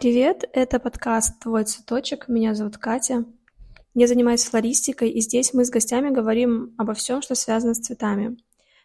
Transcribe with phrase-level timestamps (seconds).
[0.00, 2.26] Привет, это подкаст «Твой цветочек».
[2.26, 3.26] Меня зовут Катя.
[3.92, 8.38] Я занимаюсь флористикой, и здесь мы с гостями говорим обо всем, что связано с цветами.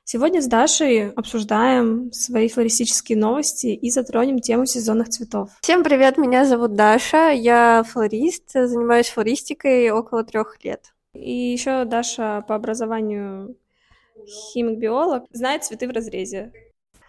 [0.04, 5.52] Сегодня с Дашей обсуждаем свои флористические новости и затронем тему сезонных цветов.
[5.62, 10.94] Всем привет, меня зовут Даша, я флорист, занимаюсь флористикой около трех лет.
[11.14, 13.56] И еще Даша по образованию
[14.28, 16.52] химик-биолог, знает цветы в разрезе.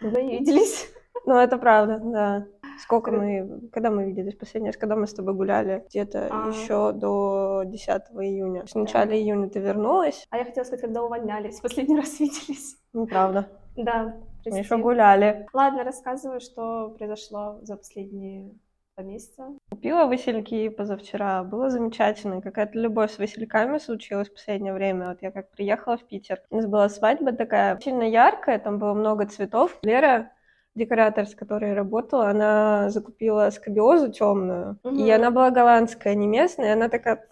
[0.01, 0.87] Виделись?
[1.29, 2.47] Ну, это правда, да.
[2.79, 5.85] Сколько мы, когда мы виделись последний раз, когда мы с тобой гуляли?
[5.89, 6.49] Где-то а...
[6.49, 7.89] еще до 10
[8.21, 8.65] июня.
[8.67, 10.27] В начале июня ты вернулась.
[10.31, 12.77] А я хотела сказать, когда увольнялись, последний раз виделись.
[12.93, 13.49] Неправда.
[13.77, 14.51] Да, прости.
[14.51, 15.47] Мы еще гуляли.
[15.53, 18.55] Ладно, рассказывай, что произошло за последние
[18.97, 19.49] два месяца.
[19.71, 22.41] Купила васильки позавчера, было замечательно.
[22.41, 25.09] Какая-то любовь с васильками случилась в последнее время.
[25.11, 28.95] Вот я как приехала в Питер, у нас была свадьба такая сильно яркая, там было
[28.95, 29.79] много цветов.
[29.83, 30.33] Лера
[30.77, 34.95] декоратор, с которой я работала, она закупила скобиозу темную, угу.
[34.95, 37.27] и она была голландская, не местная, и она такая...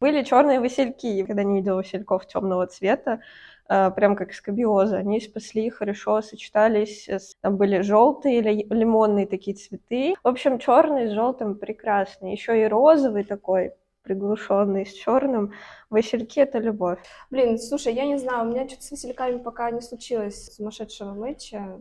[0.00, 3.20] Были черные васильки, когда не видела васильков темного цвета,
[3.68, 4.98] э, прям как скобиоза.
[4.98, 7.08] Они спасли, хорошо сочетались.
[7.40, 10.14] Там были желтые или лимонные такие цветы.
[10.22, 12.32] В общем, черный с желтым прекрасный.
[12.32, 15.52] Еще и розовый такой приглушенный с черным.
[15.88, 16.98] Васильки это любовь.
[17.30, 21.78] Блин, слушай, я не знаю, у меня что-то с васильками пока не случилось сумасшедшего матча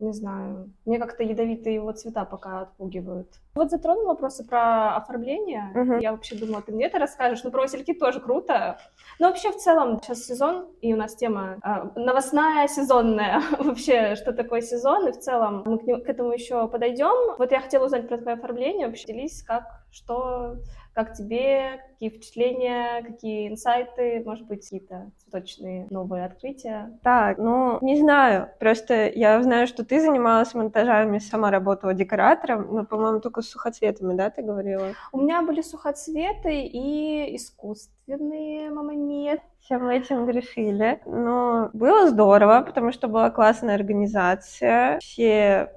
[0.00, 3.28] не знаю, мне как-то ядовитые его цвета пока отпугивают.
[3.54, 5.72] Вот затронул вопросы про оформление.
[5.74, 6.00] Uh-huh.
[6.00, 7.44] Я вообще думала, ты мне это расскажешь.
[7.44, 8.78] Ну, про васильки тоже круто.
[9.20, 13.40] Но вообще в целом сейчас сезон, и у нас тема э, новостная, сезонная.
[13.58, 17.36] вообще, что такое сезон, и в целом мы к, к этому еще подойдем.
[17.38, 18.88] Вот я хотела узнать про твое оформление.
[18.88, 20.56] Вообще, делись, как, что
[20.94, 26.98] как тебе, какие впечатления, какие инсайты, может быть, какие-то цветочные новые открытия?
[27.02, 28.50] Так, ну, не знаю.
[28.60, 34.14] Просто я знаю, что ты занималась монтажами, сама работала декоратором, но, по-моему, только с сухоцветами,
[34.14, 34.92] да, ты говорила?
[35.12, 39.40] У меня были сухоцветы и искусственные, мама нет.
[39.60, 41.00] Всем этим грешили.
[41.06, 44.98] Но было здорово, потому что была классная организация.
[45.00, 45.70] Все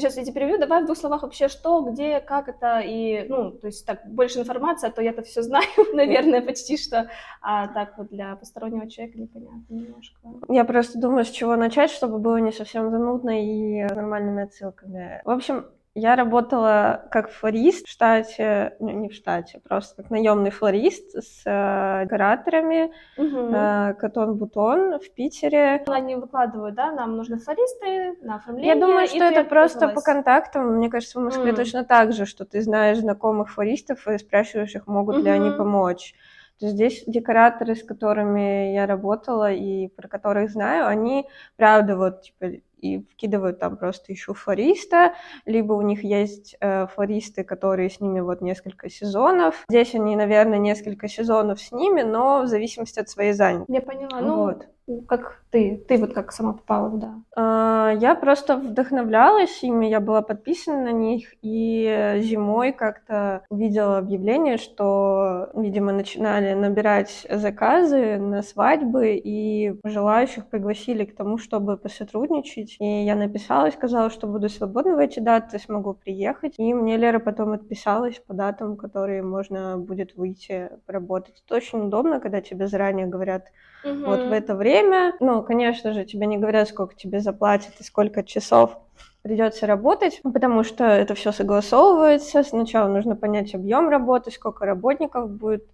[0.00, 3.50] Сейчас я тебе переведу, давай в двух словах вообще что, где, как это, и, ну,
[3.50, 7.98] то есть так, больше информации, а то я-то все знаю, наверное, почти что, а так
[7.98, 10.18] вот для постороннего человека непонятно немножко.
[10.48, 15.20] Я просто думаю, с чего начать, чтобы было не совсем занудно и нормальными отсылками.
[15.24, 20.50] В общем, я работала как флорист в штате, ну, не в штате, просто как наемный
[20.50, 23.54] флорист с э, декораторами угу.
[23.54, 25.82] э, Катон Бутон в Питере.
[25.86, 28.74] Они выкладывают, да, нам нужны флористы на оформление.
[28.74, 30.76] Я думаю, что это просто по контактам.
[30.76, 31.56] Мне кажется, в Москве mm.
[31.56, 35.24] точно так же, что ты знаешь знакомых флористов и спрашиваешь их, могут угу.
[35.24, 36.14] ли они помочь.
[36.60, 42.46] То здесь декораторы, с которыми я работала и про которых знаю, они, правда, вот, типа,
[42.78, 45.14] и вкидывают там просто ищу флориста,
[45.44, 49.64] либо у них есть э, флористы, которые с ними вот несколько сезонов.
[49.68, 53.72] Здесь они, наверное, несколько сезонов с ними, но в зависимости от своей занятости.
[53.72, 54.20] Я поняла.
[54.20, 54.66] Ну, вот.
[55.08, 55.84] Как ты?
[55.88, 57.14] Ты вот как сама попала туда?
[57.34, 64.58] А, я просто вдохновлялась ими, я была подписана на них, и зимой как-то увидела объявление,
[64.58, 72.65] что, видимо, начинали набирать заказы на свадьбы, и желающих пригласили к тому, чтобы посотрудничать.
[72.80, 76.54] И я написала и сказала, что буду свободна в эти даты, смогу приехать.
[76.58, 81.42] И мне Лера потом отписалась по датам, которые можно будет выйти поработать.
[81.44, 83.46] Это очень удобно, когда тебе заранее говорят,
[83.84, 84.06] угу.
[84.06, 85.14] вот в это время.
[85.20, 88.78] Ну, конечно же, тебе не говорят, сколько тебе заплатят и сколько часов
[89.22, 92.42] придется работать, потому что это все согласовывается.
[92.42, 95.64] Сначала нужно понять объем работы, сколько работников будет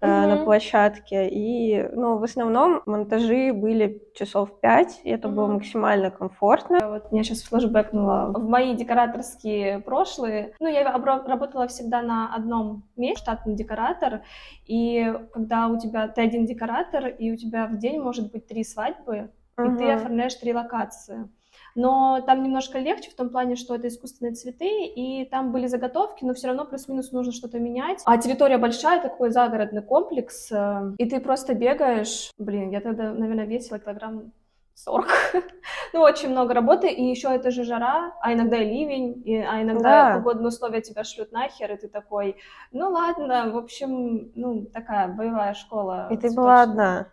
[0.00, 0.10] угу.
[0.10, 1.28] на площадке.
[1.28, 5.36] И, ну, в основном монтажи были часов пять, и это угу.
[5.36, 6.88] было максимально комфортно.
[6.88, 10.54] Вот меня сейчас флешбэкнуло в мои декораторские прошлые.
[10.60, 14.22] Ну, я работала всегда на одном месте, штатный декоратор,
[14.66, 18.62] и когда у тебя, ты один декоратор, и у тебя в день может быть три
[18.62, 19.72] свадьбы, угу.
[19.72, 21.28] и ты оформляешь три локации
[21.76, 26.24] но там немножко легче в том плане, что это искусственные цветы, и там были заготовки,
[26.24, 28.02] но все равно плюс-минус нужно что-то менять.
[28.06, 33.46] А территория большая, такой загородный комплекс, э, и ты просто бегаешь, блин, я тогда, наверное,
[33.46, 34.32] весила килограмм
[34.74, 35.06] 40.
[35.92, 39.62] ну, очень много работы, и еще это же жара, а иногда и ливень, и, а
[39.62, 40.14] иногда да.
[40.16, 42.36] погодные условия тебя шлют нахер, и ты такой,
[42.72, 46.08] ну ладно, в общем, ну, такая боевая школа.
[46.10, 47.08] И ты была одна.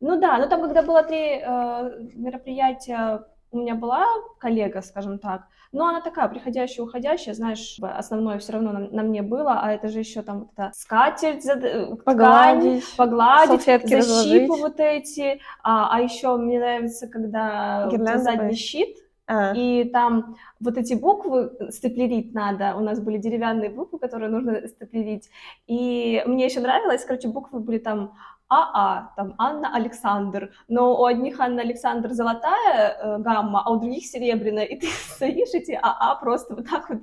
[0.00, 4.06] Ну да, но там, когда было три э, мероприятия у меня была
[4.38, 9.22] коллега, скажем так, но она такая, приходящая, уходящая, знаешь, основное все равно на, на мне
[9.22, 11.44] было, а это же еще там вот это скатерть.
[11.46, 14.48] Э, погладить, ткань, погладить защипы разложить.
[14.48, 17.88] вот эти, а, а еще мне нравится, когда
[18.18, 18.96] задний щит,
[19.26, 19.52] а.
[19.54, 25.28] и там вот эти буквы степлерить надо, у нас были деревянные буквы, которые нужно степлерить,
[25.66, 28.14] и мне еще нравилось, короче, буквы были там
[28.48, 34.06] АА, там Анна Александр, но у одних Анна Александр золотая э, гамма, а у других
[34.06, 36.98] серебряная, и ты стоишь эти АА просто вот так вот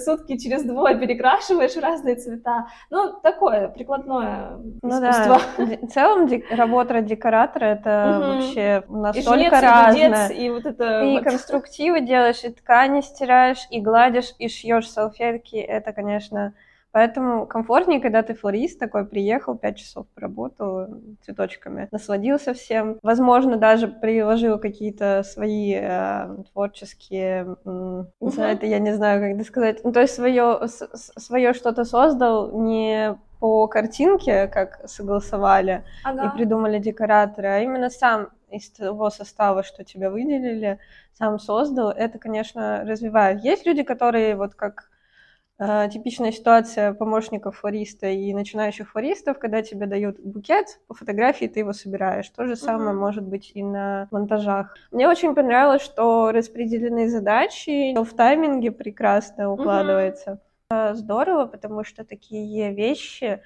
[0.00, 2.68] сутки через двое перекрашиваешь в разные цвета.
[2.90, 5.40] Ну, такое прикладное ну, искусство.
[5.58, 5.86] Да.
[5.86, 10.28] В целом работа декоратора это вообще настолько и разное.
[10.30, 11.24] И вот это и вот.
[11.24, 15.56] конструктивы делаешь, и ткани стираешь, и гладишь, и шьешь салфетки.
[15.56, 16.54] Это, конечно,
[16.90, 20.88] Поэтому комфортнее, когда ты флорист такой, приехал, пять часов поработал
[21.22, 22.98] цветочками, насладился всем.
[23.02, 28.42] Возможно, даже приложил какие-то свои э, творческие, э, uh-huh.
[28.42, 33.16] это я не знаю, как это сказать, ну, то есть свое, свое что-то создал не
[33.38, 36.26] по картинке, как согласовали ага.
[36.26, 40.78] и придумали декораторы, а именно сам из того состава, что тебя выделили,
[41.12, 43.44] сам создал, это, конечно, развивает.
[43.44, 44.87] Есть люди, которые вот как Э,
[45.58, 51.72] типичная ситуация помощников флориста и начинающих флористов, когда тебе дают букет, по фотографии ты его
[51.72, 52.28] собираешь.
[52.30, 53.00] То же самое uh-huh.
[53.00, 54.76] может быть и на монтажах.
[54.92, 60.40] Мне очень понравилось, что распределены задачи, в тайминге прекрасно укладывается.
[60.70, 60.94] Uh-huh.
[60.94, 63.40] Здорово, потому что такие вещи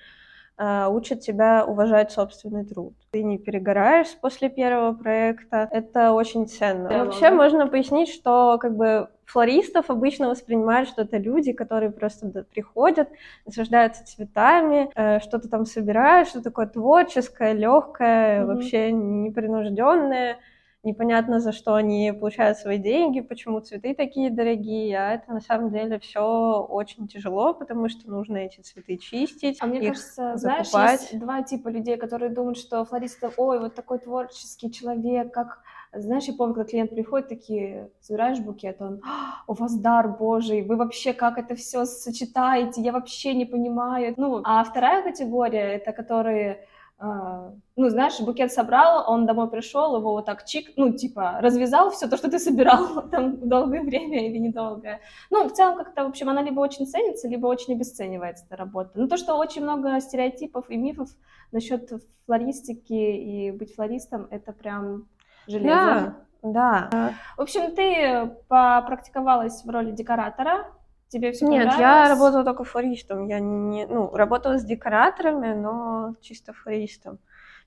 [0.59, 2.94] э, учат тебя уважать собственный труд.
[3.12, 5.69] Ты не перегораешь после первого проекта.
[5.70, 6.88] Это очень ценно.
[6.88, 12.44] Да, Вообще можно пояснить, что как бы флористов обычно воспринимают, что это люди, которые просто
[12.52, 13.08] приходят,
[13.46, 18.46] наслаждаются цветами, э, что-то там собирают, что такое творческое, легкое, mm-hmm.
[18.46, 20.38] вообще непринужденное.
[20.84, 25.70] Непонятно, за что они получают свои деньги, почему цветы такие дорогие, а это на самом
[25.70, 29.58] деле все очень тяжело, потому что нужно эти цветы чистить.
[29.61, 30.67] А мне кажется, закупать.
[30.67, 35.61] знаешь, есть два типа людей, которые думают, что флористы, ой, вот такой творческий человек, как
[35.94, 40.62] знаешь, я помню, когда клиент приходит, такие, собираешь букет, он, «А, у вас дар божий,
[40.62, 44.14] вы вообще как это все сочетаете, я вообще не понимаю.
[44.16, 46.66] Ну, а вторая категория, это которые,
[46.98, 51.90] э, ну, знаешь, букет собрал, он домой пришел, его вот так чик, ну, типа, развязал
[51.90, 55.00] все то, что ты собирал там долгое время или недолгое.
[55.30, 58.92] Ну, в целом как-то, в общем, она либо очень ценится, либо очень обесценивается, эта работа.
[58.94, 61.10] Ну, то, что очень много стереотипов и мифов
[61.52, 61.92] насчет
[62.24, 65.06] флористики и быть флористом, это прям
[65.46, 66.16] железо.
[66.42, 67.14] Да, да.
[67.36, 70.66] В общем, ты попрактиковалась в роли декоратора,
[71.08, 76.52] тебе все Нет, я работала только флористом, я не, ну, работала с декораторами, но чисто
[76.52, 77.18] флористом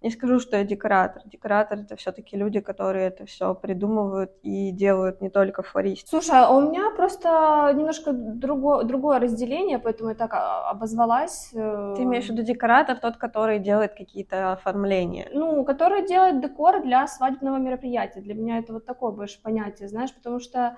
[0.01, 1.21] не скажу, что я декоратор.
[1.25, 6.07] Декоратор это все-таки люди, которые это все придумывают и делают не только флористы.
[6.09, 11.51] Слушай, а у меня просто немножко другое, другое разделение, поэтому я так а, обозвалась.
[11.53, 11.93] Э.
[11.95, 15.29] Ты имеешь в виду декоратор, тот, который делает какие-то оформления?
[15.33, 18.21] Ну, который делает декор для свадебного мероприятия.
[18.21, 20.77] Для меня это вот такое больше понятие, знаешь, потому что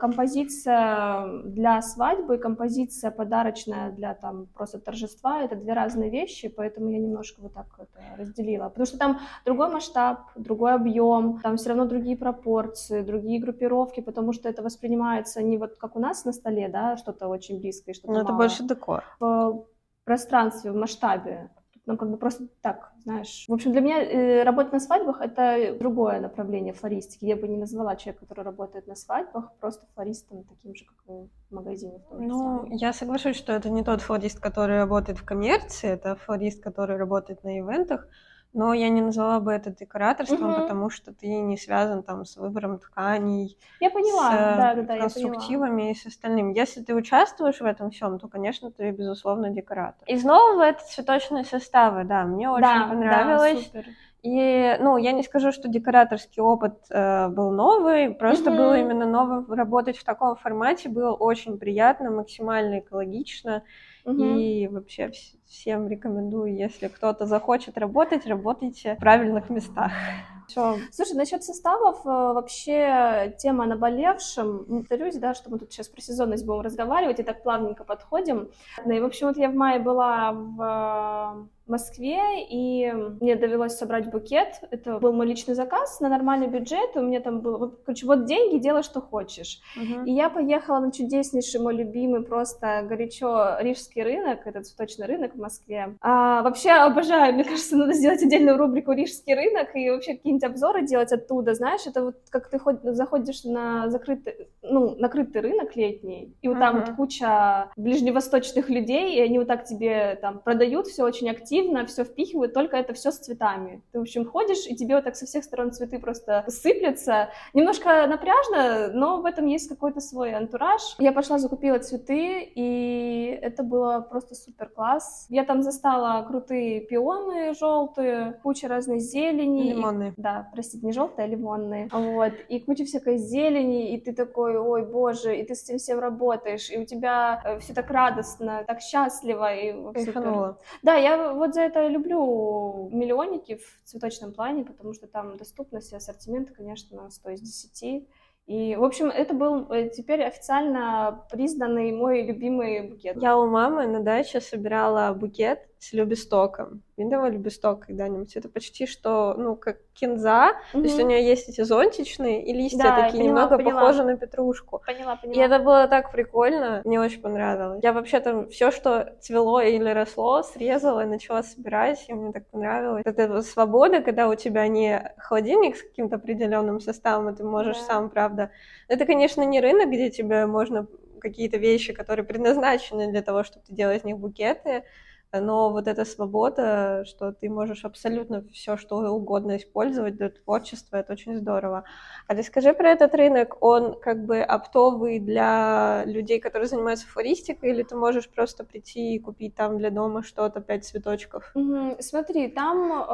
[0.00, 6.88] композиция для свадьбы и композиция подарочная для там просто торжества это две разные вещи, поэтому
[6.88, 8.68] я немножко вот так это разделила.
[8.70, 14.32] Потому что там другой масштаб, другой объем, там все равно другие пропорции, другие группировки, потому
[14.32, 18.12] что это воспринимается не вот как у нас на столе, да, что-то очень близкое, что-то
[18.14, 19.04] Но это больше декор.
[19.20, 19.66] В
[20.04, 21.50] пространстве, в масштабе
[21.88, 23.46] ну, как бы просто так, знаешь.
[23.48, 27.24] В общем, для меня э, работа на свадьбах— это другое направление флористики.
[27.24, 31.28] Я бы не назвала человека, который работает на свадьбах, просто флористом таким же, как в
[31.50, 32.02] магазине.
[32.10, 32.70] В ну, самом.
[32.72, 37.42] я соглашусь, что это не тот флорист, который работает в коммерции, это флорист, который работает
[37.42, 38.06] на ивентах,
[38.52, 40.62] но я не назвала бы это декораторством, угу.
[40.62, 44.98] потому что ты не связан там с выбором тканей, я поняла, с да, да, да,
[44.98, 46.50] конструктивами и с остальным.
[46.50, 50.02] Если ты участвуешь в этом всем, то, конечно, ты безусловно декоратор.
[50.06, 53.70] Из нового это цветочные составы, да, мне очень да, понравилось.
[53.72, 53.94] Да, супер.
[54.22, 58.56] И, ну, я не скажу, что декораторский опыт э, был новый, просто mm-hmm.
[58.56, 63.62] было именно новым работать в таком формате, было очень приятно, максимально экологично.
[64.08, 64.22] Угу.
[64.38, 65.10] И вообще
[65.46, 69.92] всем рекомендую, если кто-то захочет работать, работайте в правильных местах.
[70.48, 70.78] Все.
[70.90, 74.64] Слушай, насчет составов э, вообще тема наболевшим.
[74.64, 78.48] Повторюсь, да, что мы тут сейчас про сезонность будем разговаривать и так плавненько подходим.
[78.86, 84.10] Ну и, в общем, вот я в мае была в Москве, и мне довелось собрать
[84.10, 84.60] букет.
[84.70, 86.96] Это был мой личный заказ на нормальный бюджет.
[86.96, 89.60] У меня там было, короче, вот деньги, делай, что хочешь.
[89.76, 90.04] Uh-huh.
[90.06, 95.38] И я поехала на чудеснейший мой любимый просто горячо рижский рынок, этот цветочный рынок в
[95.38, 95.96] Москве.
[96.00, 100.86] А, вообще обожаю, мне кажется, надо сделать отдельную рубрику рижский рынок и вообще какие-нибудь обзоры
[100.86, 102.58] делать оттуда, знаешь, это вот как ты
[102.94, 106.60] заходишь на закрытый, ну, накрытый рынок летний, и вот uh-huh.
[106.60, 111.57] там вот куча ближневосточных людей, и они вот так тебе там продают все очень активно,
[111.58, 113.82] интенсивно все впихивают, только это все с цветами.
[113.92, 117.30] Ты, в общем, ходишь, и тебе вот так со всех сторон цветы просто сыплются.
[117.54, 120.96] Немножко напряжно, но в этом есть какой-то свой антураж.
[120.98, 125.26] Я пошла, закупила цветы, и это было просто супер класс.
[125.28, 129.72] Я там застала крутые пионы желтые, куча разной зелени.
[129.72, 130.10] Лимонные.
[130.10, 131.88] И, да, простите, не желтые, а лимонные.
[131.92, 132.32] Вот.
[132.48, 136.70] И куча всякой зелени, и ты такой, ой, боже, и ты с этим всем работаешь,
[136.70, 139.54] и у тебя э, все так радостно, так счастливо.
[139.54, 140.58] И Кайфанула.
[140.82, 145.96] Да, я вот за это люблю миллионники в цветочном плане, потому что там доступность и
[145.96, 148.08] ассортимент, конечно, 100 из 10.
[148.46, 153.20] И, в общем, это был э, теперь официально признанный мой любимый букет.
[153.20, 156.82] Я у мамы на даче собирала букет с любестоком.
[156.96, 158.36] Видела любесток когда-нибудь?
[158.36, 160.72] Это почти что, ну, как кинза, mm-hmm.
[160.72, 163.80] то есть у нее есть эти зонтичные, и листья Да, такие поняла, немного поняла.
[163.80, 164.82] похожи на петрушку.
[164.84, 165.36] Поняла, поняла.
[165.36, 167.80] И это было так прикольно, мне очень понравилось.
[167.82, 172.46] Я вообще там все, что цвело или росло, срезала и начала собирать, и мне так
[172.48, 173.02] понравилось.
[173.04, 177.84] Это свобода, когда у тебя не холодильник с каким-то определенным составом, и ты можешь Да.
[177.84, 178.50] сам, правда.
[178.88, 180.86] Это, конечно, не рынок, где тебе можно
[181.20, 184.84] какие-то вещи, которые предназначены для того, чтобы ты делал из них букеты,
[185.32, 191.12] но вот эта свобода, что ты можешь абсолютно все, что угодно использовать для творчества, это
[191.12, 191.84] очень здорово.
[192.26, 197.82] А расскажи про этот рынок, он как бы оптовый для людей, которые занимаются флористикой, или
[197.82, 201.50] ты можешь просто прийти и купить там для дома что-то, пять цветочков?
[201.54, 201.96] Мгм.
[202.00, 203.06] Смотри, там э,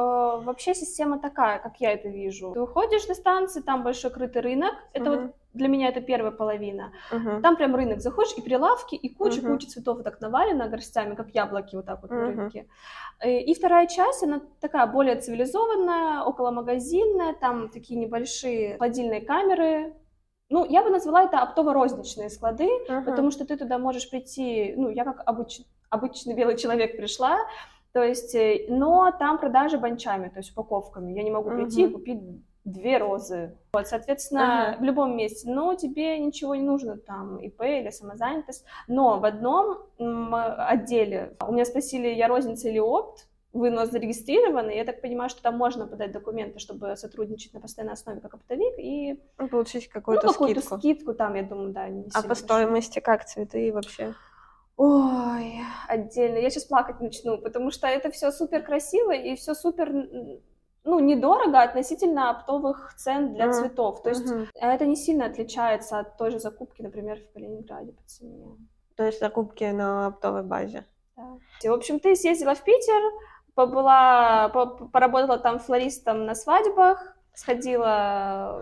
[0.43, 2.51] вообще система такая, как я это вижу.
[2.53, 4.73] Ты выходишь на станции, там большой крытый рынок.
[4.93, 5.21] Это Мгм.
[5.21, 6.91] вот для меня это первая половина.
[7.11, 7.41] Мгм.
[7.41, 11.75] Там прям рынок, заходишь, и прилавки, и куча-куча цветов вот так навалено горстями, как яблоки
[11.75, 12.39] вот так вот на Мгм.
[12.39, 12.67] рынке.
[13.21, 19.93] Э, И вторая часть, она такая более цивилизованная, околомагазинная, там такие небольшие холодильные камеры.
[20.49, 23.05] Ну, я бы назвала это оптово-розничные склады, Мгм.
[23.05, 27.37] потому что ты туда можешь прийти, ну, я как обыч- обычный белый человек пришла,
[27.93, 31.13] то есть, э, но там продажи банчами, то есть упаковками.
[31.13, 31.93] Я не могу прийти и Мгм.
[31.93, 32.19] купить
[32.65, 33.55] две розы.
[33.73, 34.77] Вот, соответственно, Ага.
[34.79, 35.49] в любом месте.
[35.49, 38.65] Но тебе ничего не нужно там, ИП или самозанятость.
[38.87, 44.71] Но в одном отделе, у меня спросили, я розница или опт, вы у нас зарегистрированы,
[44.71, 48.73] я так понимаю, что там можно подать документы, чтобы сотрудничать на постоянной основе как оптовик,
[48.77, 50.77] и Ну, Получить ну, какую-то какую-то скидку.
[50.79, 54.13] скидку там, я думаю, да, не А по стоимости как цветы вообще?
[54.75, 55.53] Ой,
[55.87, 56.37] отдельно.
[56.37, 59.89] Я сейчас плакать начну, потому что это все супер красиво и все супер,
[60.85, 63.53] ну, недорого относительно оптовых цен для Мгм.
[63.53, 64.03] цветов.
[64.03, 64.47] То есть Мгм.
[64.53, 68.45] это не сильно отличается от той же закупки, например, в Калининграде по цене.
[68.95, 70.85] То есть закупки на оптовой базе.
[71.17, 71.23] Да.
[71.69, 73.01] В общем, ты съездила в Питер,
[73.55, 78.61] побыла, по- поработала там флористом на свадьбах, сходила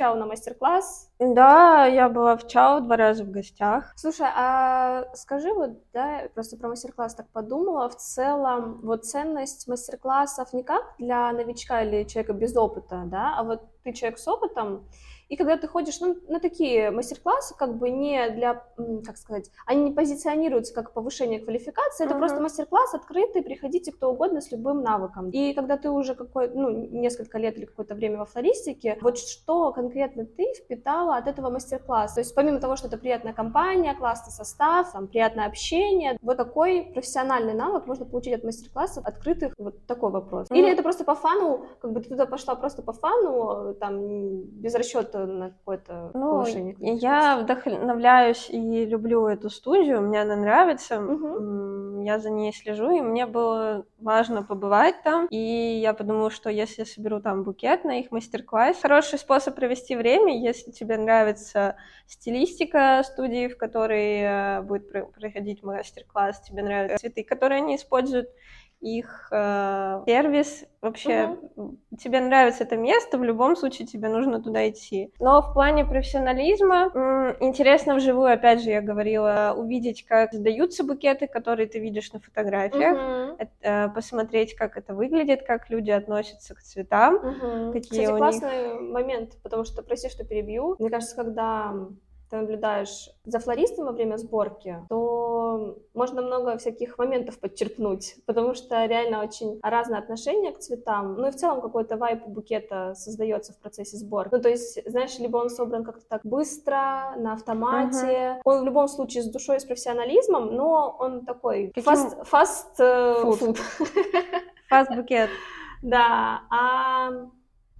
[0.00, 1.10] Чау на мастер-класс.
[1.18, 3.92] Да, я была в Чао два раза в гостях.
[3.96, 10.54] Слушай, а скажи вот, да, просто про мастер-класс так подумала, в целом вот ценность мастер-классов
[10.54, 14.88] не как для новичка или человека без опыта, да, а вот ты человек с опытом,
[15.30, 18.64] и когда ты ходишь ну, на такие мастер-классы, как бы не для,
[19.06, 22.18] как сказать, они не позиционируются как повышение квалификации, это Мгм.
[22.18, 25.30] просто мастер-класс открытый, приходите кто угодно с любым навыком.
[25.30, 29.72] И когда ты уже какой, ну, несколько лет или какое-то время во флористике, вот что
[29.72, 32.16] конкретно ты впитала от этого мастер-класса?
[32.16, 36.90] То есть помимо того, что это приятная компания, классный состав, там, приятное общение, вот какой
[36.92, 39.54] профессиональный навык можно получить от мастер-классов открытых?
[39.58, 40.48] Вот такой вопрос.
[40.50, 44.42] Ну, Или это просто по фану, как бы ты туда пошла просто по фану, там,
[44.42, 50.96] без расчета на какое-то Ну, повышение я вдохновляюсь и люблю эту студию, мне она нравится,
[50.96, 56.50] м, я за ней слежу, и мне было важно побывать там, и я подумала, что
[56.50, 61.76] если я соберу там букет на их мастер-класс, хороший способ провести время, если тебе нравится
[62.08, 68.28] стилистика студии, в которой э, будет про- проходить мастер-класс, тебе нравятся цветы, которые они используют,
[68.80, 71.36] их э, сервис, вообще
[71.98, 75.12] тебе нравится это место, в любом случае тебе нужно туда идти.
[75.20, 81.26] Но в плане профессионализма м, интересно вживую, опять же, я говорила, увидеть, как создаются букеты,
[81.26, 83.36] которые ты видишь на фотографиях, Мгм.
[83.38, 87.14] э, э, посмотреть, как это выглядит, как люди относятся к цветам.
[87.16, 87.72] Мгм.
[87.72, 91.74] Какие Кстати, у них- классный момент, потому что, прости, что перебью, мне кажется, когда
[92.30, 98.84] ты наблюдаешь за флористом во время сборки, то можно много всяких моментов подчеркнуть, потому что
[98.86, 103.58] реально очень разное отношение к цветам, ну и в целом какой-то вайп букета создается в
[103.58, 104.34] процессе сборки.
[104.34, 108.88] Ну то есть, знаешь, либо он собран как-то так быстро, на автомате, он в любом
[108.88, 113.58] случае с душой, с профессионализмом, но он такой Каким- fast, fast Food.
[114.68, 115.30] Фаст-букет.
[115.82, 117.10] Да, а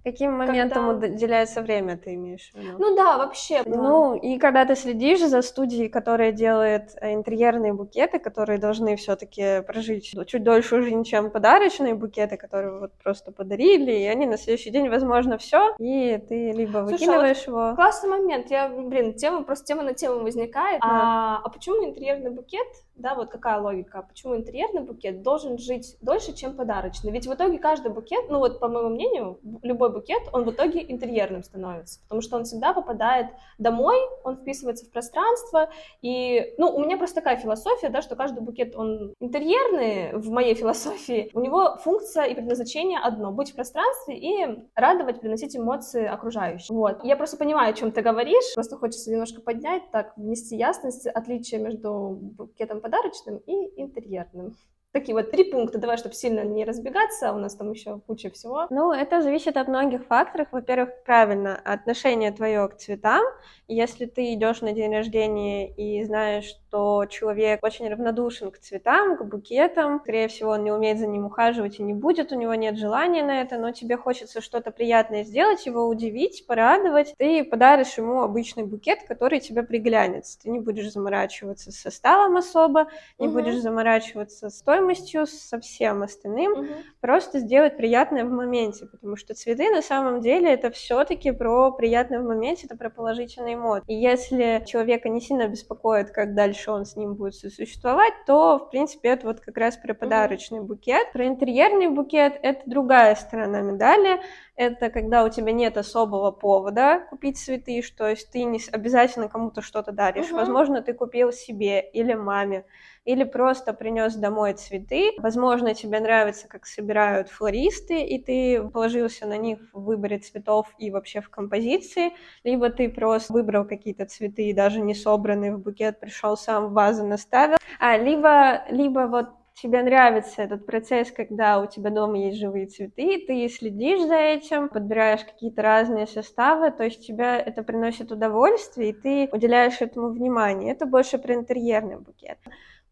[0.03, 2.77] Каким моментом Когда- уделяется время, ты имеешь в виду?
[2.79, 3.61] Ну да, вообще.
[3.63, 3.77] да.
[3.77, 9.61] Ну, и когда ты следишь за студией, которая делает э, интерьерные букеты, которые должны все-таки
[9.61, 14.71] прожить чуть дольше жизнь, чем подарочные букеты, которые вот просто подарили, и они на следующий
[14.71, 17.75] день, возможно, все, и ты либо Слушай, а выкидываешь его.
[17.75, 18.49] Классный момент.
[18.49, 20.81] Я, блин, тема просто тема на тему возникает.
[20.83, 22.67] А, а почему интерьерный букет?
[22.95, 24.05] Да, вот какая логика?
[24.07, 27.11] Почему интерьерный букет должен жить дольше, чем подарочный?
[27.11, 30.85] Ведь в итоге каждый букет, ну вот по моему мнению, любой букет, он в итоге
[30.87, 35.69] интерьерным становится, потому что он всегда попадает домой, он вписывается в пространство,
[36.03, 40.53] и, ну, у меня просто такая философия, да, что каждый букет, он интерьерный в моей
[40.53, 46.75] философии, у него функция и предназначение одно— быть в пространстве и радовать, приносить эмоции окружающим.
[46.75, 47.03] Вот.
[47.03, 51.59] Я просто понимаю, о чем ты говоришь, просто хочется немножко поднять, так, внести ясность, отличие
[51.59, 52.90] между букетом подарочным
[53.37, 54.55] и интерьерным.
[54.93, 58.67] Такие вот три пункта, давай, чтобы сильно не разбегаться, у нас там еще куча всего.
[58.69, 60.49] Ну, это зависит от многих факторов.
[60.51, 63.23] Во-первых, правильно, отношение твое к цветам.
[63.69, 69.23] Если ты идешь на день рождения и знаешь, что человек очень равнодушен к цветам, к
[69.23, 72.77] букетам, скорее всего, он не умеет за ним ухаживать и не будет, у него нет
[72.77, 78.21] желания на это, но тебе хочется что-то приятное сделать, его удивить, порадовать, ты подаришь ему
[78.23, 80.37] обычный букет, который тебе приглянется.
[80.39, 82.87] Ты не будешь заморачиваться с составом особо,
[83.19, 83.33] не Мгм.
[83.33, 86.67] будешь заморачиваться с стоимостью, со всем остальным, Мгм.
[87.01, 92.19] просто сделать приятное в моменте, потому что цветы на самом деле это все-таки про приятное
[92.19, 93.83] в моменте, это про положительные эмоции.
[93.87, 98.69] И если человека не сильно беспокоит, как дальше он с ним будет существовать, то, в
[98.69, 101.11] принципе, это вот как раз про подарочный букет.
[101.13, 104.21] Про интерьерный букет это другая сторона медали.
[104.55, 109.61] Это когда у тебя нет особого повода купить цветы, то есть ты не обязательно кому-то
[109.61, 110.27] что-то даришь.
[110.27, 110.35] Мгм.
[110.37, 112.65] Возможно, ты купил себе или маме
[113.05, 115.11] или просто принес домой цветы.
[115.17, 120.91] Возможно, тебе нравится, как собирают флористы, и ты положился на них в выборе цветов и
[120.91, 122.11] вообще в композиции,
[122.43, 127.05] либо ты просто выбрал какие-то цветы, даже не собранные в букет, пришел сам в вазу
[127.05, 132.67] наставил, а либо, либо вот тебе нравится этот процесс, когда у тебя дома есть живые
[132.67, 138.89] цветы, ты следишь за этим, подбираешь какие-то разные составы, то есть тебя это приносит удовольствие,
[138.89, 140.71] и ты уделяешь этому внимание.
[140.71, 142.39] Это больше про интерьерный букет.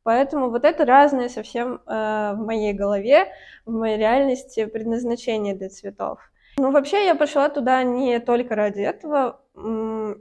[0.04, 3.28] Поэтому вот это разное совсем э, в моей голове,
[3.66, 6.29] в моей реальности предназначение для цветов.
[6.62, 9.40] Ну, вообще, я пошла туда не только ради этого.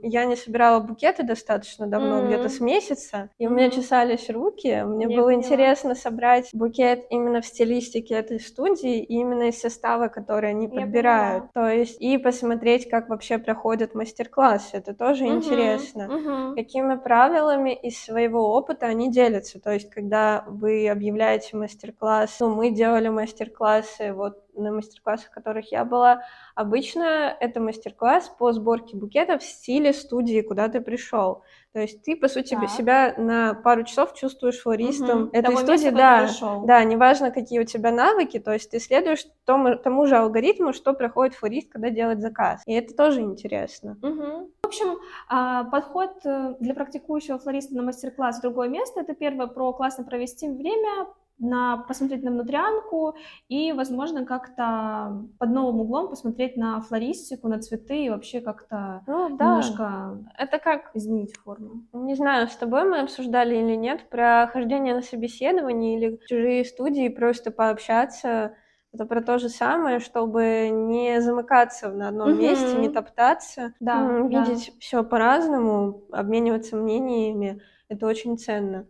[0.01, 2.27] Я не собирала букеты достаточно давно, Мгм.
[2.27, 4.83] где-то с месяца, и у меня чесались руки.
[4.83, 5.33] Мне Я было поняла.
[5.33, 10.71] интересно собрать букет именно в стилистике этой студии, и именно из состава, который они Я
[10.71, 11.45] подбирают.
[11.53, 14.77] То есть, и посмотреть, как вообще проходят мастер-классы.
[14.77, 15.37] Это тоже Мгм.
[15.37, 16.55] интересно Мгм.
[16.55, 19.61] какими правилами из своего опыта они делятся.
[19.61, 25.71] То есть, когда вы объявляете мастер-класс, ну, мы делали мастер-классы, вот на мастер-классах, в которых
[25.71, 26.23] я была,
[26.55, 31.43] обычно это мастер-класс по сборке букетов в стиле студии, куда ты пришел.
[31.73, 32.69] То есть ты, по сути, Так.
[32.69, 35.29] себя на пару часов чувствуешь флористом Мгм.
[35.33, 36.61] этой Того студии, места, да, пришел.
[36.65, 40.93] да, неважно, какие у тебя навыки, то есть ты следуешь тому, тому же алгоритму, что
[40.93, 42.63] проходит флорист, когда делает заказ.
[42.65, 43.97] И это тоже интересно.
[44.01, 44.47] Мгм.
[44.63, 44.97] В общем,
[45.29, 49.01] а, подход э, для практикующего флориста на мастер-класс в другое место.
[49.01, 51.07] Это первое про классно провести время,
[51.39, 53.15] на посмотреть на внутрянку
[53.47, 59.17] и, возможно, как-то под новым углом посмотреть на флористику, на цветы и вообще как-то Ну
[59.37, 61.83] да, немножко это как изменить форму.
[61.91, 67.09] Не знаю, с тобой мы обсуждали или нет про хождение на собеседование или чужие студии,
[67.09, 68.55] просто пообщаться.
[68.93, 72.37] Это про то же самое, чтобы не замыкаться на одном Мгм.
[72.37, 74.45] месте, не топтаться, Да, м, да.
[74.45, 77.61] видеть все по-разному, обмениваться мнениями.
[77.87, 78.87] Это очень ценно.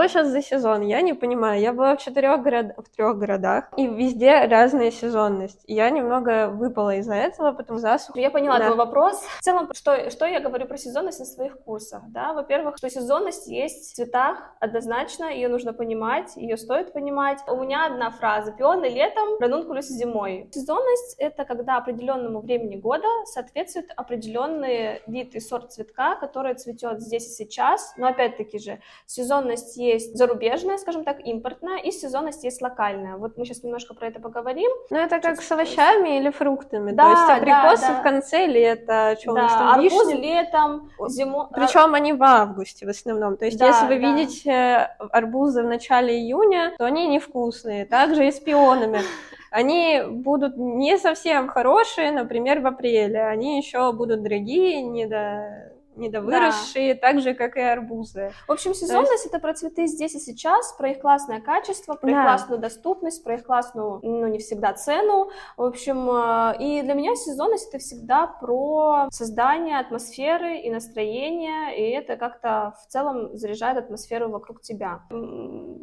[0.00, 0.80] Что сейчас за сезон?
[0.80, 1.60] Я не понимаю.
[1.60, 2.72] Я была в четырех город...
[2.78, 5.62] в трех городах, и везде разная сезонность.
[5.66, 8.18] Я немного выпала из-за этого, потом засуха.
[8.18, 8.64] Я поняла Да.
[8.64, 9.22] твой вопрос.
[9.40, 12.00] В целом, что, что я говорю про сезонность на своих курсах?
[12.08, 12.32] Да?
[12.32, 17.40] Во-первых, что сезонность есть в цветах однозначно, ее нужно понимать, ее стоит понимать.
[17.46, 18.52] У меня одна фраза.
[18.52, 20.48] Пионы летом, ранункулюс зимой.
[20.50, 27.26] Сезонность— это когда определенному времени года соответствует определенный вид и сорт цветка, который цветет здесь
[27.26, 27.92] и сейчас.
[27.98, 33.16] Но опять-таки же, сезонность есть зарубежная, скажем так, импортная, и сезонность есть локальная.
[33.16, 34.70] Вот мы сейчас немножко про это поговорим.
[34.90, 36.92] Ну, это как Чуть с овощами или фруктами.
[36.92, 38.00] Да, То есть да, абрикосы да.
[38.00, 40.22] в конце лета, что у нас да, там арбуз вишни.
[40.22, 41.46] летом, зимой.
[41.52, 43.36] Причем они в августе в основном.
[43.36, 44.12] То есть, Да, если вы да.
[44.12, 47.86] видите арбузы в начале июня, то они невкусные.
[47.86, 49.00] Также и с пионами.
[49.50, 53.26] Они будут не совсем хорошие, например, в апреле.
[53.26, 55.69] Они еще будут дорогие, недо...
[56.00, 57.00] недовыросшие, да.
[57.00, 58.32] так же, как и арбузы.
[58.48, 59.26] В общем, сезонность есть...
[59.26, 62.12] это про цветы здесь и сейчас, про их классное качество, про да.
[62.12, 65.30] их классную доступность, про их классную, ну, не всегда цену.
[65.56, 71.90] В общем, э, и для меня сезонность это всегда про создание атмосферы и настроения, и
[71.90, 75.02] это как-то в целом заряжает атмосферу вокруг тебя.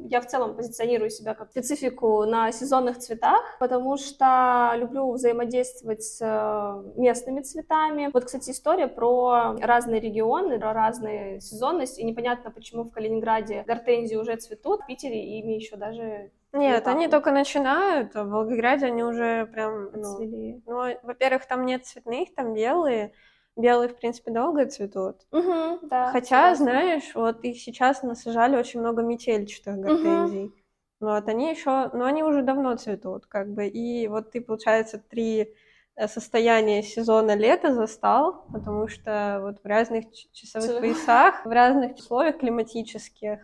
[0.09, 6.19] Я в целом позиционирую себя как специфику на сезонных цветах, потому что люблю взаимодействовать с
[6.21, 8.09] э, местными цветами.
[8.13, 14.35] Вот, кстати, история про разные регионы, разные сезонности, и непонятно, почему в Калининграде гортензии уже
[14.37, 19.47] цветут, в Питере ими еще даже нет, они только начинают, а в Волгограде они уже
[19.47, 23.11] прям, ну, ну, во-первых, там нет цветных, там белые,
[23.55, 25.27] белые, в принципе, долго цветут.
[25.31, 26.65] Угу, да, Хотя, согласна.
[26.65, 30.45] знаешь, вот их сейчас насажали очень много метельчатых гортензий.
[30.45, 30.53] Угу.
[30.99, 35.53] Вот, они еще, но они уже давно цветут, как бы, и вот ты, получается, три
[35.97, 42.37] э, состояния сезона лета застал, потому что вот в разных часовых поясах, в разных условиях
[42.37, 43.39] климатических,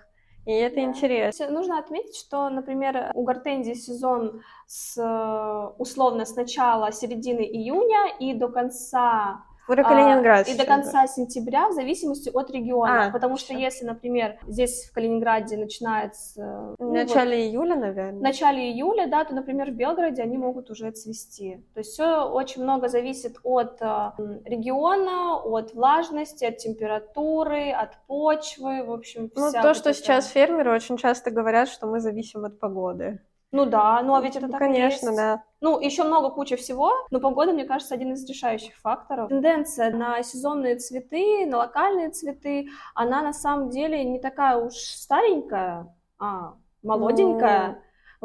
[0.46, 0.82] и это да.
[0.82, 1.50] интересно.
[1.50, 8.34] Нужно отметить, что, например, у гортензии сезон с, э, условно с начала середины июня и
[8.34, 10.46] до конца про Калининград.
[10.48, 13.08] А, и до конца сентября, в зависимости от региона.
[13.08, 16.76] А, потому что если, например, здесь в Калининграде начинается...
[16.80, 18.20] Ну, в начале вот, июля, наверное.
[18.20, 21.64] В начале июля, да, то, например, в Белгороде они могут уже цвести.
[21.74, 24.12] То есть все очень много зависит от э,
[24.46, 30.00] региона, от влажности, от температуры, от почвы, в общем, Ну, то, вот что это...
[30.00, 33.20] сейчас фермеры очень часто говорят, что мы зависим от погоды.
[33.54, 35.18] Ну да, ну а ведь это ну, так Конечно, есть.
[35.18, 35.44] да.
[35.62, 39.30] Ну, еще много куча всего, но погода, мне кажется, один из решающих факторов.
[39.30, 45.96] Тенденция на сезонные цветы, на локальные цветы, она на самом деле не такая уж старенькая,
[46.18, 47.70] а молоденькая.
[47.70, 47.78] Ну...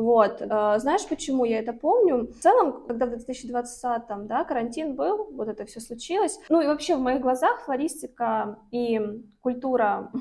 [0.02, 2.28] Вот, э, знаешь, почему я это помню?
[2.28, 6.38] В целом, когда в 2020-м, да, карантин был, вот это все случилось.
[6.48, 9.00] Ну и вообще в моих глазах флористика и
[9.40, 10.12] культура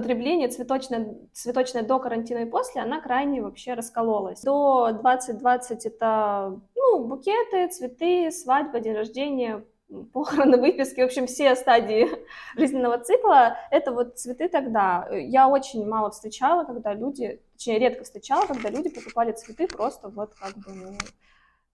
[0.00, 4.42] потребление цветочное, цветочное до карантина и после, она крайне вообще раскололась.
[4.42, 9.64] До 2020 это ну, букеты, цветы, свадьба, день рождения,
[10.12, 12.08] похороны, выписки, в общем, все стадии
[12.56, 15.08] жизненного цикла, это вот цветы тогда.
[15.10, 20.34] Я очень мало встречала, когда люди, точнее, редко встречала, когда люди покупали цветы просто вот
[20.34, 20.98] как бы ну,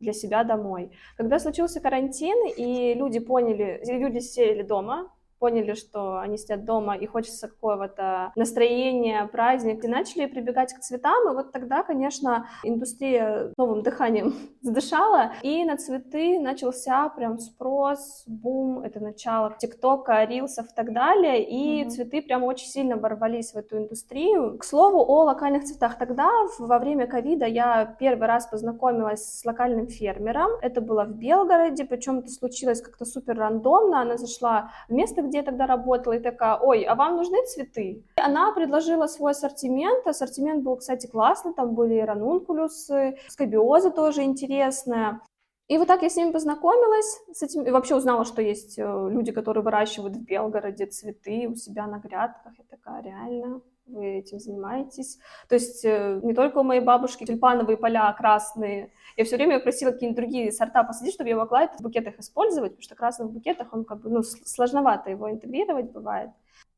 [0.01, 0.93] для себя домой.
[1.17, 5.11] Когда случился карантин, и люди поняли, люди сели дома,
[5.45, 11.31] поняли, что они сидят дома и хочется какого-то настроения, праздника, и начали прибегать к цветам,
[11.31, 18.81] и вот тогда, конечно, индустрия новым дыханием задышала, и на цветы начался прям спрос, бум,
[18.81, 21.91] это начало ТикТока, рилсов и так далее, и mm-hmm.
[21.91, 24.57] цветы прям очень сильно ворвались в эту индустрию.
[24.57, 25.99] К слову о локальных цветах.
[25.99, 31.85] Тогда, во время ковида, я первый раз познакомилась с локальным фермером, это было в Белгороде,
[31.85, 36.13] причем это случилось как-то супер рандомно, она зашла в место, где где я тогда работала,
[36.13, 38.05] и такая, ой, а вам нужны цветы?
[38.17, 45.21] И она предложила свой ассортимент, ассортимент был, кстати, классный, там были ранункулюсы, скобиоза тоже интересная.
[45.67, 48.83] И вот так я с ними познакомилась, с этим, и вообще узнала, что есть э,
[49.11, 52.53] люди, которые выращивают в Белгороде цветы у себя на грядках.
[52.57, 53.61] Я такая, реально?
[53.87, 55.19] Вы этим занимаетесь.
[55.49, 58.93] То есть э, не только у моей бабушки тюльпановые поля красные.
[59.17, 62.73] Я все время просила какие-нибудь другие сорта посадить, чтобы я могла это в букетах использовать,
[62.73, 66.31] потому что красный в букетах, он как бы, ну, сложновато его интегрировать бывает.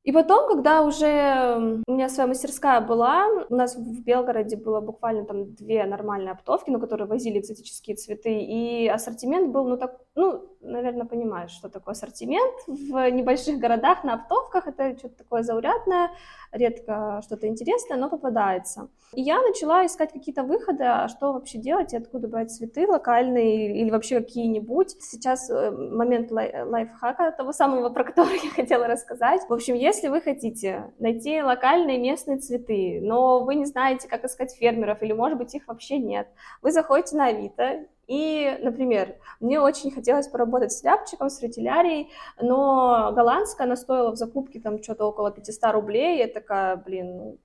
[0.06, 5.24] И потом, когда уже у меня своя мастерская была, у нас в Белгороде было буквально
[5.24, 10.42] там две нормальные оптовки, на которые возили экзотические цветы, и ассортимент был, ну так, ну,
[10.62, 16.10] наверное, понимаешь, что такое ассортимент в небольших городах на оптовках, это что-то такое заурядное,
[16.52, 18.88] редко что-то интересное, но попадается.
[19.12, 23.78] И я начала искать какие-то выходы, а что вообще делать, и откуда брать цветы локальные
[23.78, 24.96] или вообще какие-нибудь.
[25.02, 29.42] Сейчас э, момент лай- лайфхака, того самого, про который я хотела рассказать.
[29.48, 34.54] В общем, если вы хотите найти локальные местные цветы, но вы не знаете, как искать
[34.54, 36.26] фермеров, или, может быть, их вообще нет,
[36.62, 43.12] вы заходите на Авито, и, например, мне очень хотелось поработать с ляпчиком, с ретилярией, но
[43.14, 46.18] голландская, она стоила в закупке там что-то около 500 рублей.
[46.18, 47.38] Я такая, блин, ну,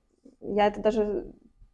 [0.56, 1.32] я это даже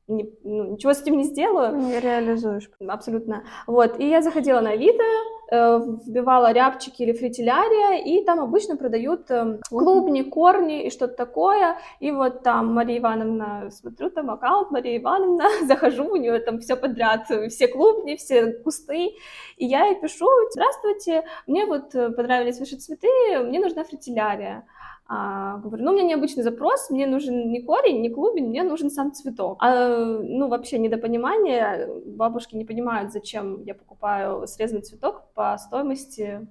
[0.08, 1.76] не, ну, ничего с этим не сделаю.
[1.76, 2.70] Не реализуешь.
[2.88, 3.44] Абсолютно.
[3.68, 5.04] Вот, и я заходила на Авито,
[5.52, 11.78] э, вбивала рябчики или фритилярия, и там обычно продают э, клубни, корни и что-то такое.
[12.00, 16.78] И вот там Мария Ивановна, смотрю, там аккаунт Мария Ивановна, захожу, у нее там все
[16.78, 19.12] подряд, все клубни, все кусты,
[19.58, 23.08] и я ей пишу, здравствуйте, мне вот понравились ваши цветы,
[23.44, 24.66] мне нужна фритилярия.
[25.10, 28.90] А, говорю, ну, у меня необычный запрос, мне нужен не корень, не клубень, мне нужен
[28.90, 29.58] сам цветок.
[29.62, 36.46] А, ну, вообще недопонимание, бабушки не понимают, зачем я покупаю срезанный цветок по стоимости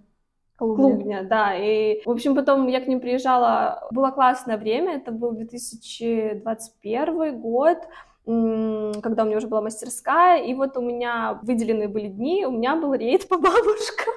[0.57, 0.95] Клубня.
[0.95, 1.55] Клубня, да.
[1.55, 3.87] И, в общем, потом я к ним приезжала.
[3.90, 7.79] Было классное время, это был 2021 год
[8.27, 12.75] когда у меня уже была мастерская, и вот у меня выделенные были дни, у меня
[12.75, 14.14] был рейд по бабушкам.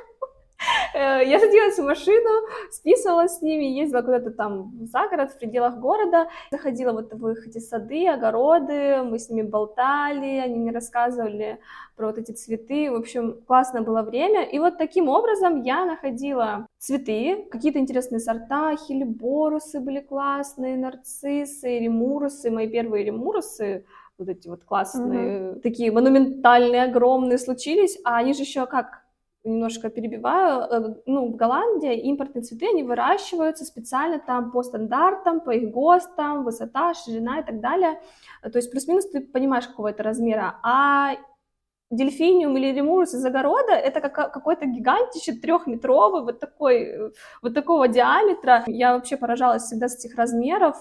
[0.93, 5.77] Э, я садилась в машину, списывала с ними, ездила куда-то там за город, в пределах
[5.77, 11.59] города, заходила вот в их эти сады, огороды, мы с ними болтали, они мне рассказывали
[11.95, 16.65] про вот эти цветы, в общем, классное было время, и вот таким образом я находила
[16.77, 23.85] цветы, какие-то интересные сорта, хелиборусы были классные, нарциссы, ремурусы, мои первые ремурусы,
[24.17, 25.59] вот эти вот классные, угу.
[25.61, 28.98] такие монументальные, огромные случились, а они же еще как
[29.49, 35.51] немножко перебиваю, э, ну, в Голландии импортные цветы, они выращиваются специально там по стандартам, по
[35.51, 37.99] их ГОСТам, высота, ширина и так далее.
[38.41, 40.59] То есть плюс-минус ты понимаешь, какого это размера.
[40.63, 41.15] А
[41.91, 48.63] дельфиниум или ремурус из огорода это как, какой-то гигантище трехметровый, вот такой, вот такого диаметра.
[48.67, 50.77] Я вообще поражалась всегда с этих размеров.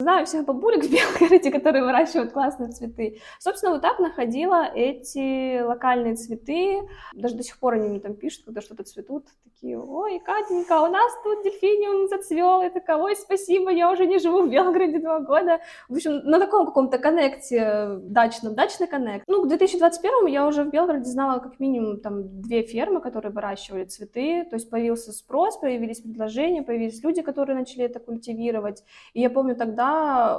[0.00, 3.20] Знаю всех бабулек в Белгороде, которые выращивают классные цветы.
[3.40, 6.88] Собственно, вот так находила эти локальные цветы.
[7.14, 9.26] Даже до сих пор они мне там пишут, когда что-то цветут.
[9.42, 12.62] Такие, ой, Катенька, у нас тут дельфиниум зацвел.
[12.62, 15.58] И такая, ой, спасибо, я уже не живу в Белгороде два года.
[15.88, 19.24] В общем, на таком каком-то коннекте дачном, дачный коннект.
[19.26, 23.84] Ну, к 2021 я уже в Белгороде знала как минимум там две фермы, которые выращивали
[23.84, 24.44] цветы.
[24.48, 28.84] То есть появился спрос, появились предложения, появились люди, которые начали это культивировать.
[29.12, 29.87] И я помню тогда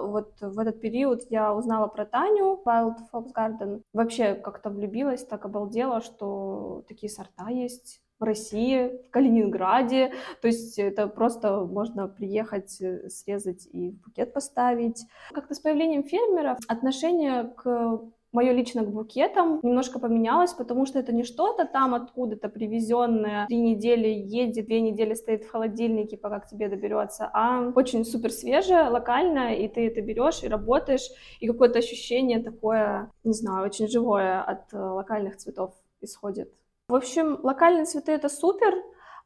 [0.02, 3.82] вот в этот период я узнала про Таню Wild Fox Garden.
[3.94, 10.14] Вообще как-то влюбилась, так обалдела, что такие сорта есть в России, в Калининграде.
[10.42, 15.06] То есть это просто можно приехать, э, срезать и в букет поставить.
[15.32, 21.12] Как-то с появлением фермеров отношение к мое лично к букетам немножко поменялось, потому что это
[21.12, 26.48] не что-то там откуда-то привезенное, три недели едет, две недели стоит в холодильнике, пока к
[26.48, 31.80] тебе доберется, а очень супер свежее, локальное, и ты это берешь и работаешь, и какое-то
[31.80, 36.54] ощущение такое, не знаю, очень живое от э, локальных цветов исходит.
[36.88, 38.74] В общем, локальные цветы это супер,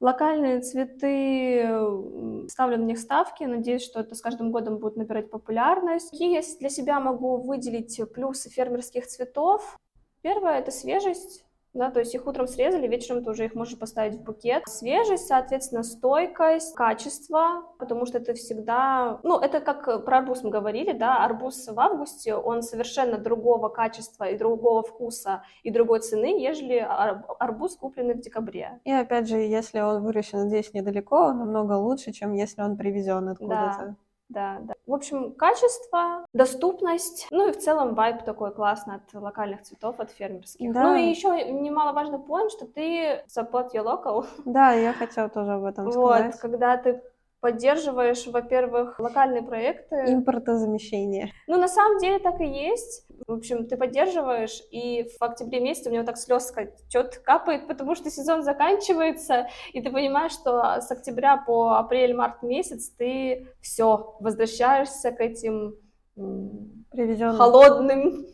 [0.04, 1.66] Локальные цветы,
[2.50, 6.10] ставлю на них ставки, надеюсь, что это с каждым годом будет набирать популярность.
[6.10, 9.80] Какие я для себя могу выделить плюсы фермерских цветов?
[10.22, 14.16] Первое— это свежесть да, то есть их утром срезали, вечером ты уже их можешь поставить
[14.16, 14.64] в букет.
[14.68, 20.94] Свежесть, соответственно, стойкость, качество, потому что это всегда, ну, это как про арбуз мы говорили,
[20.94, 26.78] да, арбуз в августе, он совершенно другого качества и другого вкуса и другой цены, нежели
[27.40, 28.80] арбуз, купленный в декабре.
[28.84, 33.30] И опять же, если он выращен здесь недалеко, он намного лучше, чем если он привезен
[33.30, 33.86] откуда-то.
[33.88, 33.96] Да
[34.30, 34.74] да, да.
[34.86, 40.12] В общем, качество, доступность, ну и в целом вайб такой классный от локальных цветов, от
[40.12, 40.74] фермерских.
[40.74, 40.84] Да.
[40.84, 44.26] Ну и еще немаловажный point, что ты support your local.
[44.46, 46.34] Да, я хотела тоже об этом сказать.
[46.34, 47.02] Вот, когда ты
[47.44, 49.96] поддерживаешь, во-первых, локальные проекты.
[50.08, 51.34] Импортозамещение.
[51.48, 53.06] Ну, на самом деле так и есть.
[53.28, 56.54] В общем, ты поддерживаешь, и в октябре месяце у меня вот так слез
[56.88, 62.90] что-то капает, потому что сезон заканчивается, и ты понимаешь, что с октября по апрель-март месяц
[62.90, 65.76] ты все возвращаешься к этим
[66.92, 67.36] Привезенным.
[67.36, 68.26] холодным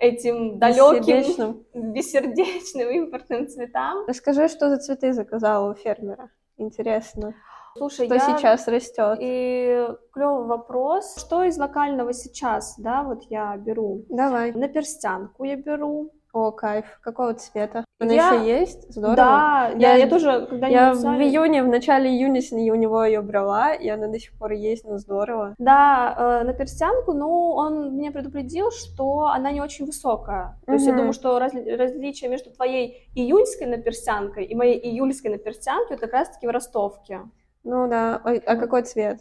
[0.00, 1.66] этим далеким, бессердечным.
[1.74, 4.06] бессердечным импортным цветам.
[4.06, 6.30] Расскажи, что за цветы заказала у фермера.
[6.56, 7.34] Интересно.
[7.76, 8.20] Слушай, что я...
[8.20, 9.18] сейчас растет?
[9.20, 11.16] И клевый вопрос.
[11.16, 14.04] Что из локального сейчас, да, вот я беру?
[14.08, 14.52] Давай.
[14.52, 16.12] На перстянку я беру.
[16.32, 16.84] О, кайф.
[17.00, 17.84] Какого цвета?
[17.98, 18.32] Она я...
[18.32, 18.92] еще есть?
[18.92, 19.16] Здорово.
[19.16, 22.40] Да, я, я, я тоже, когда Я в июне, в начале июня
[22.72, 25.54] у него ее брала, и она до сих пор есть, ну здорово.
[25.58, 30.58] Да, э, на перстянку, ну, он меня предупредил, что она не очень высокая.
[30.66, 30.74] То угу.
[30.74, 36.06] есть я думаю, что раз, различие между твоей июньской наперстянкой и моей июльской наперстянкой это
[36.06, 37.22] как раз-таки в ростовке.
[37.68, 38.22] Ну да.
[38.24, 39.20] Ой, а какой цвет?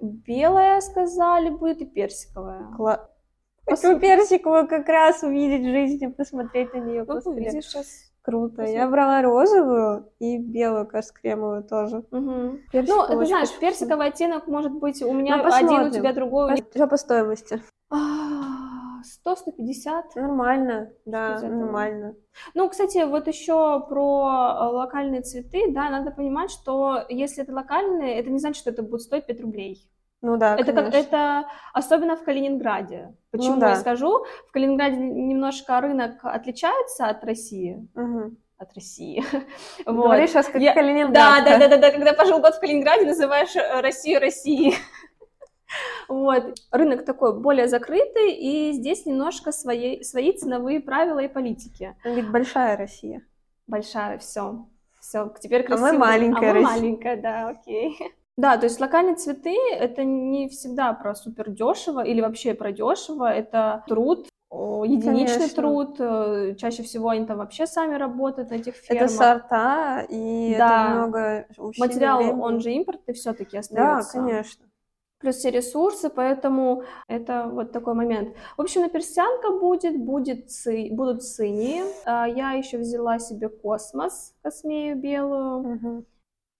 [0.00, 2.66] Белая, сказали, будет и персиковая.
[2.76, 3.08] Кла...
[3.66, 7.04] Хочу персиковую как раз увидеть в жизни, посмотреть на нее.
[7.08, 7.86] Ну, видишь, сейчас
[8.20, 8.56] Круто.
[8.56, 8.74] Посмотри.
[8.74, 11.98] Я брала розовую и белую, кажется, кремовую тоже.
[12.10, 12.58] Угу.
[12.72, 16.56] ну, ты знаешь, персиковый оттенок может быть у меня ну, один, у тебя другой.
[16.56, 17.62] Что по стоимости?
[19.24, 20.02] 100-150.
[20.16, 22.14] Нормально, да, нормально.
[22.54, 28.18] Ну, кстати, вот еще про э, локальные цветы, да, надо понимать, что если это локальные,
[28.18, 29.88] это не значит, что это будет стоить 5 рублей.
[30.22, 33.14] Ну да, это как это особенно в Калининграде.
[33.30, 33.70] Почему ну, да.
[33.70, 34.24] я скажу?
[34.48, 37.86] В Калининграде немножко рынок отличается от России.
[37.94, 39.22] Угу от России.
[39.86, 39.94] вот.
[39.94, 40.72] Говоришь сейчас как я...
[40.72, 41.12] Калининград.
[41.12, 44.76] Да, да, да, да, да, когда пожил год в Калининграде, называешь э, Россию Россией.
[46.08, 46.54] Вот.
[46.70, 51.96] Рынок такой более закрытый, и здесь немножко свои, свои ценовые правила и политики.
[52.04, 53.22] Ведь большая Россия.
[53.66, 54.66] Большая, все.
[55.00, 55.98] Все, теперь А мы красиво.
[55.98, 56.68] маленькая А мы Россия.
[56.82, 57.98] маленькая, да, окей.
[58.36, 63.32] Да, то есть локальные цветы это не всегда про супер дешево или вообще про дешево,
[63.32, 65.62] это труд, единичный Конечно.
[65.62, 65.96] труд.
[66.00, 69.04] э, Чаще всего они там вообще сами работают на этих фермах.
[69.04, 70.66] Это сорта, и Да.
[70.88, 72.40] это много усилий, Материал, времени.
[72.40, 74.12] он же импортный все-таки Да, остается.
[74.12, 74.66] конечно.
[75.18, 78.36] Плюс все ресурсы, поэтому это вот такой момент.
[78.56, 81.84] В общем, на персянка будет, будет ци- будут цинии.
[82.04, 85.58] А, Я еще взяла себе космос, космею белую.
[85.74, 86.04] Угу.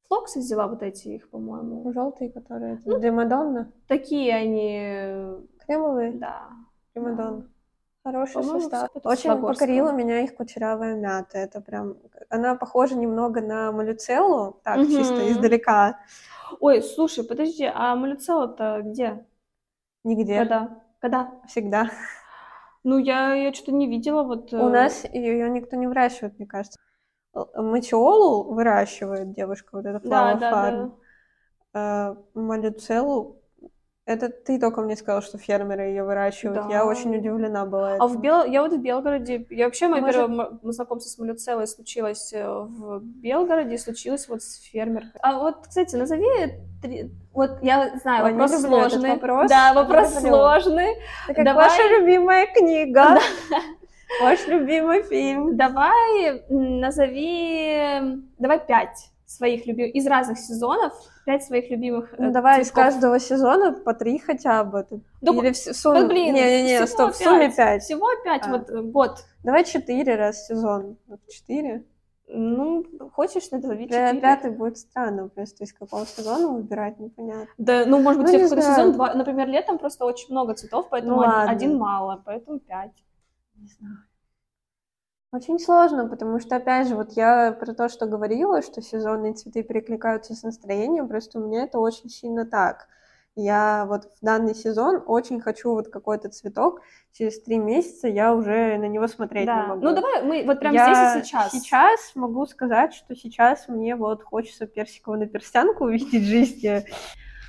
[0.09, 1.93] Флоксы взяла вот эти их, по-моему.
[1.93, 2.81] Желтые, которые...
[2.87, 3.73] Ну, Для Мадонна.
[3.89, 6.13] Такие они, Кремовые.
[6.13, 6.49] да.
[6.95, 7.49] Примадонна.
[8.05, 8.91] Хороший По-моему, состав.
[9.03, 11.39] Очень покорила меня их кучерявая мята.
[11.39, 11.97] Это прям...
[12.31, 15.29] Она похожа немного на малюцеллу, так, чисто Мгм.
[15.33, 15.99] издалека.
[16.61, 19.27] Ой, слушай, подожди, а малюцелла-то где?
[20.05, 20.39] Нигде.
[20.39, 20.83] Когда?
[21.01, 21.33] Когда?
[21.49, 21.91] Всегда.
[22.85, 24.53] Ну, я ее что-то не видела, вот...
[24.53, 26.79] У э, нас ее никто не выращивает, мне кажется.
[27.35, 30.93] Матиолу выращивает девушка, вот эта Да, Flower да, Farm.
[31.73, 32.13] да.
[32.13, 33.43] Э, Малюцеллу...
[34.07, 36.71] Это ты только мне сказал, что фермеры ее выращивают.
[36.71, 36.87] Я Да.
[36.87, 38.21] очень удивлена была А в этому.
[38.21, 38.45] Бел...
[38.45, 43.01] я вот в Белгороде, я вообще, мое Может- первое знакомство с малюцеллой случилось э, в
[43.03, 45.21] Белгороде, случилось вот с фермеркой.
[45.23, 46.25] А вот, кстати, назови
[46.81, 47.11] три...
[47.33, 49.11] Вот я знаю, Ой, вопрос сложный.
[49.11, 49.51] вопрос.
[49.51, 50.95] Да, вопрос сложный.
[51.27, 53.19] Это как Давай- ваша любимая книга.
[54.23, 55.57] Ваш любимый фильм.
[55.57, 58.23] Давай назови...
[58.39, 59.95] Давай пять своих любимых...
[59.95, 60.93] Из разных сезонов
[61.25, 62.85] пять своих любимых э, Ну, давай из цветков.
[62.85, 64.85] каждого сезона по три хотя бы.
[64.85, 66.01] Ты- Да Или в, в сумме...
[66.01, 67.57] Вот, блин, Не-не-не, стоп, в сумме пять.
[67.57, 67.83] пять.
[67.83, 68.51] Всего пять, А.
[68.51, 69.25] вот э, год.
[69.43, 70.97] Давай четыре раз сезон.
[71.07, 71.85] Вот Четыре.
[72.29, 74.21] Ну, хочешь, назови Пя- четыре.
[74.21, 77.47] Пятый будет странно, просто из какого сезона выбирать непонятно.
[77.57, 81.17] Да, ну, может быть, Ну, тебе сезон, два, например, летом просто очень много цветов, поэтому
[81.17, 82.91] Ну, один, один мало, поэтому пять.
[83.55, 83.97] Не знаю.
[85.33, 89.63] Очень сложно, потому что, опять же, вот я про то, что говорила, что сезонные цветы
[89.63, 92.89] перекликаются с настроением, просто у меня это очень сильно так.
[93.35, 96.81] Я вот в данный сезон очень хочу вот какой-то цветок,
[97.13, 99.67] через три месяца я уже на него смотреть не Да.
[99.67, 99.85] могу.
[99.85, 101.53] Ну, давай мы вот прям Я здесь и сейчас.
[101.53, 106.87] Сейчас могу сказать, что сейчас мне вот хочется персиковую наперстянку увидеть в жизни.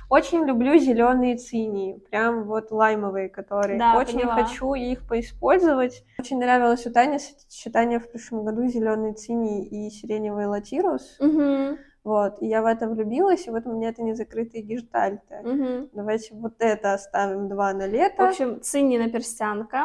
[0.08, 3.78] Очень люблю зеленые цинии, прям вот лаймовые, которые.
[3.78, 4.34] Да, Очень поняла.
[4.36, 6.02] хочу их поиспользовать.
[6.18, 11.16] Очень нравилось у Тани сочетание в прошлом году зеленые цинии и сиреневый латирус.
[11.20, 15.40] Мгм, Вот, и я в это влюбилась, и вот у меня это не закрытые гештальты.
[15.44, 15.90] мгм.
[15.92, 18.28] Давайте вот это оставим два на В лето.
[18.28, 19.84] общем, цинина перстянка.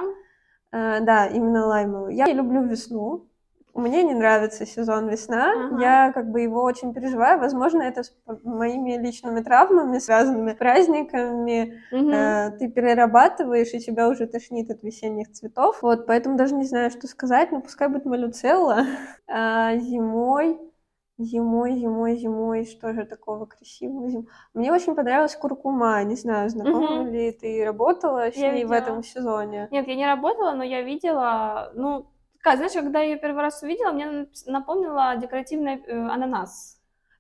[0.72, 2.16] Э, да, именно лаймовую.
[2.16, 3.28] Я люблю весну.
[3.74, 5.52] Мне не нравится сезон весна.
[5.52, 5.82] Ага.
[5.82, 7.40] Я как бы его очень переживаю.
[7.40, 11.82] Возможно, это с моими личными травмами, связанными с праздниками.
[11.92, 12.12] Мгм.
[12.14, 15.82] Э, ты перерабатываешь, и тебя уже тошнит от весенних цветов.
[15.82, 17.52] Вот, поэтому даже не знаю, что сказать.
[17.52, 18.86] Но пускай будет малюцелла.
[19.28, 20.60] А зимой...
[21.20, 24.28] Зимой, зимой, зимой, что же такого красивого зим...
[24.56, 27.12] Мне очень понравилась куркума, не знаю, знакома Мгм.
[27.14, 28.74] ли ты работала с Я ней в видела.
[28.74, 29.68] этом сезоне.
[29.72, 32.08] Нет, я не работала, но я видела, ну,
[32.44, 36.78] такая, знаешь, когда я ее первый раз увидела, мне напомнила декоративный э, ананас.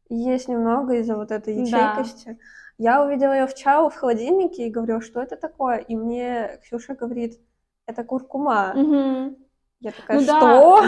[0.10, 1.62] Есть немного из-за вот этой Да.
[1.62, 2.38] ячейкости.
[2.78, 5.78] Я увидела ее в чау в холодильнике и говорю, что это такое?
[5.78, 7.40] И мне Ксюша говорит,
[7.86, 8.74] это куркума.
[8.76, 9.38] Мгм.
[9.84, 10.32] Я такая, Ну что?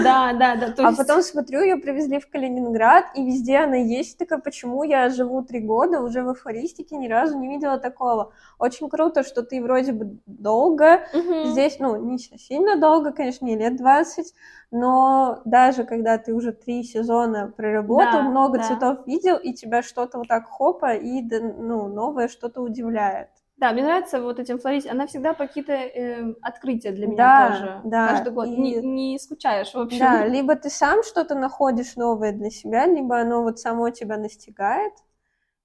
[0.03, 0.73] да, да, да, да.
[0.77, 4.17] А есть- потом смотрю, ее привезли в Калининград, и везде она есть.
[4.17, 8.31] Такая, почему я живу три года, уже в флористике ни разу не видела такого.
[8.57, 11.45] Очень круто, что ты вроде бы долго Мгм.
[11.47, 14.33] здесь, ну, не сильно долго, конечно, не лет 20,
[14.71, 18.63] но даже когда ты уже три сезона проработал, Да, много да.
[18.63, 23.27] цветов видел, и тебя что-то вот так хопа, и, ну, новое что-то удивляет.
[23.57, 24.87] Да, мне нравится вот этим флорист.
[24.89, 27.81] Она всегда какие-то э, открытия для меня Да, тоже.
[27.85, 28.47] да, Каждый год.
[28.47, 29.99] и- Не, не скучаешь, в общем.
[29.99, 34.93] Да, либо ты сам что-то находишь новое для себя, либо оно вот само тебя настигает.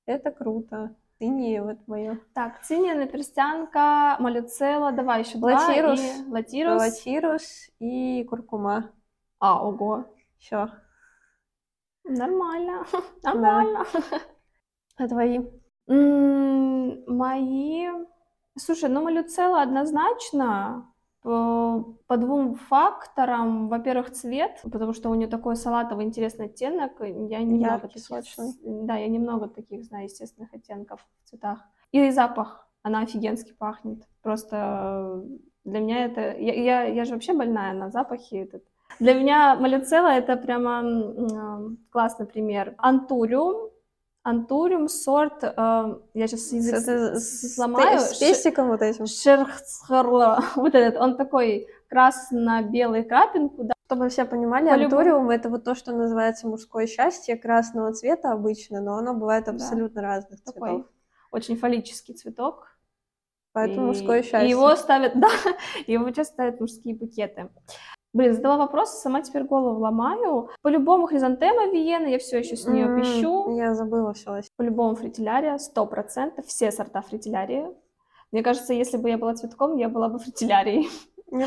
[0.07, 0.95] Это круто.
[1.19, 2.19] Ты не вот мое.
[2.33, 5.53] Так, циния, наперстянка, малюцелла, давай еще два.
[5.53, 6.01] Латирус.
[6.01, 6.81] И латирус.
[6.81, 8.93] Латирус и куркума.
[9.41, 10.07] А, ого.
[10.39, 10.69] Все.
[12.05, 12.87] Нормально.
[13.23, 13.85] Нормально.
[14.97, 15.41] А твои?
[17.07, 17.89] Мои...
[18.59, 23.69] Слушай, ну малюцелла однозначно по, по двум факторам.
[23.69, 26.93] Во-первых, цвет, потому что у нее такой салатовый интересный оттенок.
[27.01, 31.61] Я немного Яркий, таких, да, я немного таких знаю естественных оттенков в цветах.
[31.93, 34.07] И запах, она офигенски пахнет.
[34.23, 35.23] Просто
[35.65, 36.21] для меня это...
[36.39, 38.35] Я, я, я же вообще больная на запахи.
[38.35, 38.65] Этот.
[38.99, 42.75] Для меня малюцелла это прямо м, классный пример.
[42.79, 43.70] Антуриум.
[44.23, 45.43] Антуриум сорт...
[45.43, 45.49] э,
[46.15, 47.99] я сейчас язык с- с, сломаю.
[48.01, 49.07] с пестиком вот этим.
[49.07, 50.45] Шерхцхарла.
[50.57, 53.73] Вот этот, он такой красно-белый крапинку, да.
[53.87, 54.99] Чтобы все понимали, По-любому.
[55.01, 59.53] антуриум это вот то, что называется мужское счастье, красного цвета обычно, но оно бывает Да.
[59.53, 60.87] абсолютно разных Такой цветов.
[61.33, 62.69] очень фаллический цветок.
[63.53, 64.49] Поэтому И- мужское И счастье.
[64.49, 65.29] его ставят, да,
[65.89, 67.49] его часто ставят мужские букеты.
[68.13, 70.51] Блин, задала вопрос, сама теперь голову ломаю.
[70.63, 73.57] По-любому хризантема Виена, я все еще с нее М, пищу.
[73.57, 74.41] Я забыла все.
[74.57, 77.69] По-любому фритилярия, сто процентов, все сорта фритилярии.
[78.33, 80.89] Мне кажется, если бы я была цветком, я была бы фритилярией.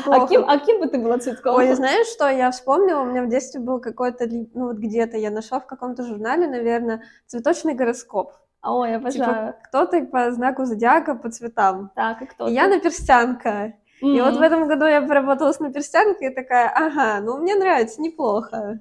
[0.06, 1.56] А кем, а кем бы ты была цветком?
[1.56, 5.30] Ой, знаешь что, я вспомнила, у меня в детстве был какой-то, ну вот где-то я
[5.30, 8.32] нашла в каком-то журнале, наверное, цветочный гороскоп.
[8.62, 9.12] Ой, я обожаю.
[9.12, 11.90] Типа, кто ты по знаку зодиака, по цветам.
[11.94, 12.54] Так, и кто И ты?
[12.54, 13.74] я наперстянка.
[14.04, 18.00] И вот в этом году я поработала с наперстянкой и такая, ага, ну мне нравится,
[18.00, 18.80] неплохо.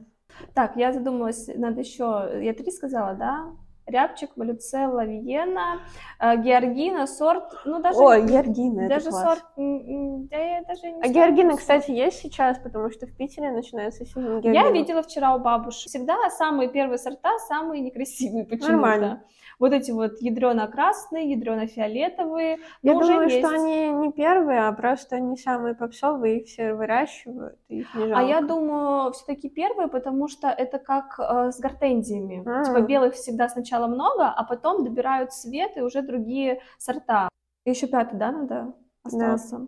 [0.54, 2.32] Так, я задумалась, надо еще...
[2.42, 3.46] Я три сказала, да?
[3.86, 5.82] Рябчик, Малюцелла, Виена,
[6.20, 7.44] э, Георгина, сорт...
[7.66, 8.00] Ну, даже...
[8.00, 9.44] Ой, Георгина, Даже сорт...
[9.56, 14.40] Да я даже не А Георгина, кстати, есть сейчас, потому что в Питере начинается сезон
[14.40, 14.78] Я Георгины.
[14.78, 15.90] видела вчера у бабушек.
[15.90, 18.72] Всегда самые первые сорта самые некрасивые почему-то.
[18.72, 19.24] Нормально.
[19.60, 22.58] Вот эти вот ядрено-красные, ядрено-фиолетовые.
[22.82, 23.40] Я думаю, есть.
[23.40, 28.20] что они не первые, а просто они самые попсовые, их все выращивают, их не жалко.
[28.20, 32.44] А я думаю, все-таки первые, потому что это как э, с гортензиями.
[32.46, 32.64] А.
[32.64, 37.30] Типа белых всегда сначала много, а потом добирают цвет и уже другие сорта.
[37.66, 39.68] Еще пятый, да, надо остался.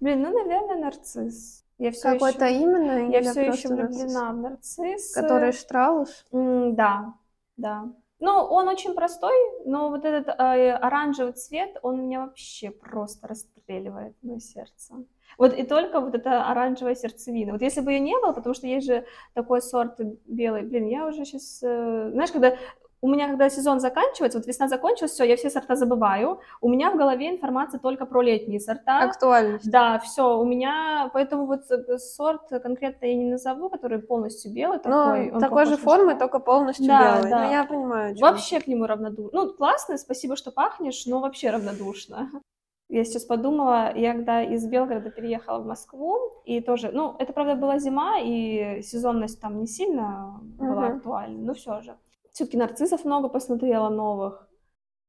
[0.00, 1.64] Блин, ну, наверное, нарцисс.
[1.78, 3.10] Я все Какой-то еще, именно?
[3.10, 5.14] я все еще влюблена в нарцисс.
[5.14, 6.24] Который Штраус?
[6.32, 7.14] М, Да,
[7.56, 7.84] да.
[8.20, 9.32] Ну, он очень простой,
[9.64, 14.94] но вот этот э, оранжевый цвет, он меня вообще просто расстреливает мое сердце.
[15.36, 17.52] Вот и только вот эта оранжевая сердцевина.
[17.52, 19.04] Вот если бы ее не было, потому что есть же
[19.34, 21.60] такой сорт белый, блин, я уже сейчас...
[21.60, 22.56] знаешь, когда
[23.00, 26.90] у меня, когда сезон заканчивается, вот весна закончилась, все, я все сорта забываю, у меня
[26.90, 29.02] в голове информация только про летние сорта.
[29.04, 29.70] Актуальность.
[29.70, 34.78] Да, все, у меня, поэтому вот э, сорт конкретно я не назову, который полностью белый
[34.78, 35.30] такой.
[35.30, 36.18] Ну, такой же похож на формы, что?
[36.20, 37.30] только полностью Да, белый.
[37.30, 37.44] да.
[37.44, 38.16] Ну, я понимаю.
[38.20, 39.30] Вообще к нему равнодушно.
[39.44, 42.30] Ну, классно, спасибо, что пахнешь, но вообще равнодушно.
[42.90, 47.54] Я сейчас подумала, я когда из Белгорода переехала в Москву, и тоже, ну, это, правда,
[47.54, 50.96] была зима, и сезонность там не сильно была Мгм.
[50.96, 51.98] актуальна, но все же.
[52.38, 54.48] Все-таки нарциссов много посмотрела новых.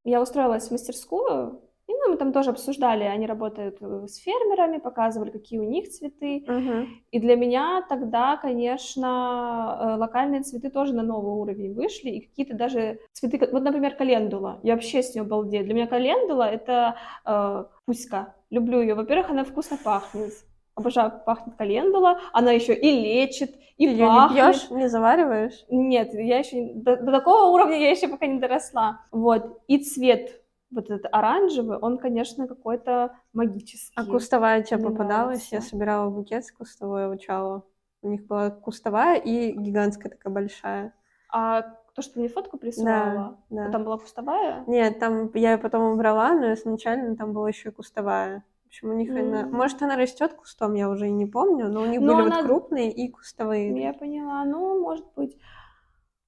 [0.03, 4.79] Я устроилась в мастерскую, и ну, мы там тоже обсуждали, они работают э, с фермерами,
[4.79, 6.43] показывали, какие у них цветы.
[6.47, 6.87] Мгм.
[7.11, 12.55] И для меня тогда, конечно, э, локальные цветы тоже на новый уровень вышли, и какие-то
[12.55, 14.59] даже цветы, вот, например, календула.
[14.63, 15.65] Я вообще с нее обалдею.
[15.65, 18.33] Для меня календула— это э, пуська.
[18.49, 18.95] Люблю ее.
[18.95, 20.33] Во-первых, она вкусно пахнет.
[20.79, 22.19] Обожаю, пахнет календула.
[22.31, 24.37] Она еще и лечит, и Ты её не пахнет.
[24.55, 25.65] пьешь, не завариваешь?
[25.69, 29.01] Нет, я еще до, до такого уровня я еще пока не доросла.
[29.11, 29.61] Вот.
[29.67, 33.93] И цвет вот этот оранжевый, он, конечно, какой-то магический.
[33.95, 35.49] А кустовая тебе Мне попадалась?
[35.51, 35.69] Я нравится.
[35.75, 37.63] собирала букет с кустовой обучала.
[38.01, 40.93] У них была кустовая и гигантская такая большая.
[41.31, 41.61] А
[41.95, 43.71] то, что ты мне фотку присылала, Да, да.
[43.71, 44.63] там была кустовая?
[44.67, 48.43] Нет, там я ее потом убрала, но изначально там была еще и кустовая.
[48.69, 49.41] В общем, у них она...
[49.41, 49.51] М.
[49.51, 52.35] Может, она растет кустом, я уже и не помню, но у них Но были она-
[52.37, 53.81] вот крупные и кустовые.
[53.81, 55.35] Я поняла, ну, может быть.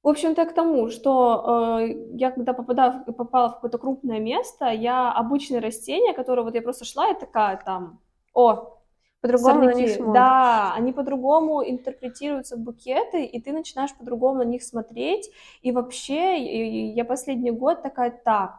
[0.02, 5.12] В общем-то, к тому, что э, я когда попадала, попала в какое-то крупное место, я
[5.12, 8.00] обычные растения, которые вот я просто шла и такая там,
[8.34, 8.80] о,
[9.22, 10.14] По-другому на них смотришь.
[10.16, 15.30] Да, они по-другому интерпретируются в букеты, и ты начинаешь по-другому на них смотреть.
[15.62, 18.56] И вообще, я последний год такая, так,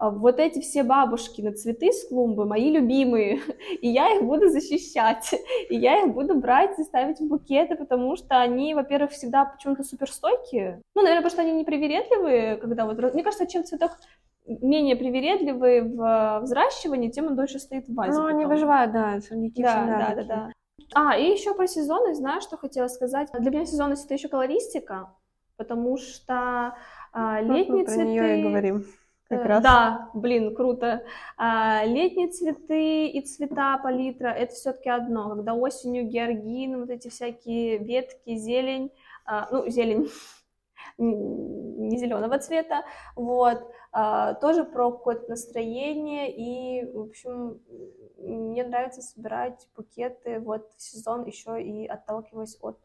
[0.00, 3.40] вот эти все бабушкины цветы с клумбы мои любимые,
[3.82, 5.34] и я их буду защищать,
[5.68, 9.84] и я их буду брать и ставить в букеты, потому что они, во-первых, всегда почему-то
[9.84, 10.80] суперстойкие.
[10.94, 12.98] Ну, наверное, потому что они непривередливые, когда вот...
[13.12, 13.92] Мне кажется, чем цветок
[14.46, 18.18] менее привередливый в взращивании, тем он дольше стоит в вазе.
[18.18, 20.26] Ну, они выживают, да, сорняки Да, всегда да, да, такие.
[20.26, 20.52] да.
[20.94, 23.28] А, и еще про сезонность, знаешь, что хотела сказать?
[23.38, 25.10] Для меня сезонность это еще колористика,
[25.56, 26.74] потому что
[27.12, 28.08] а, летние мы про цветы...
[28.08, 28.86] нее и говорим.
[29.30, 29.62] Как Э, раз.
[29.62, 31.04] Да, блин, круто.
[31.36, 35.30] А, летние цветы и цвета палитра это все-таки одно.
[35.30, 38.92] Когда осенью георгин, вот эти всякие ветки, зелень,
[39.24, 40.10] а, ну, зелень
[40.98, 42.82] не зеленого цвета,
[43.14, 43.62] вот,
[43.92, 47.60] а, тоже про какое-то настроение, и, в общем,
[48.18, 52.78] мне нравится собирать букеты вот в сезон еще и отталкиваясь от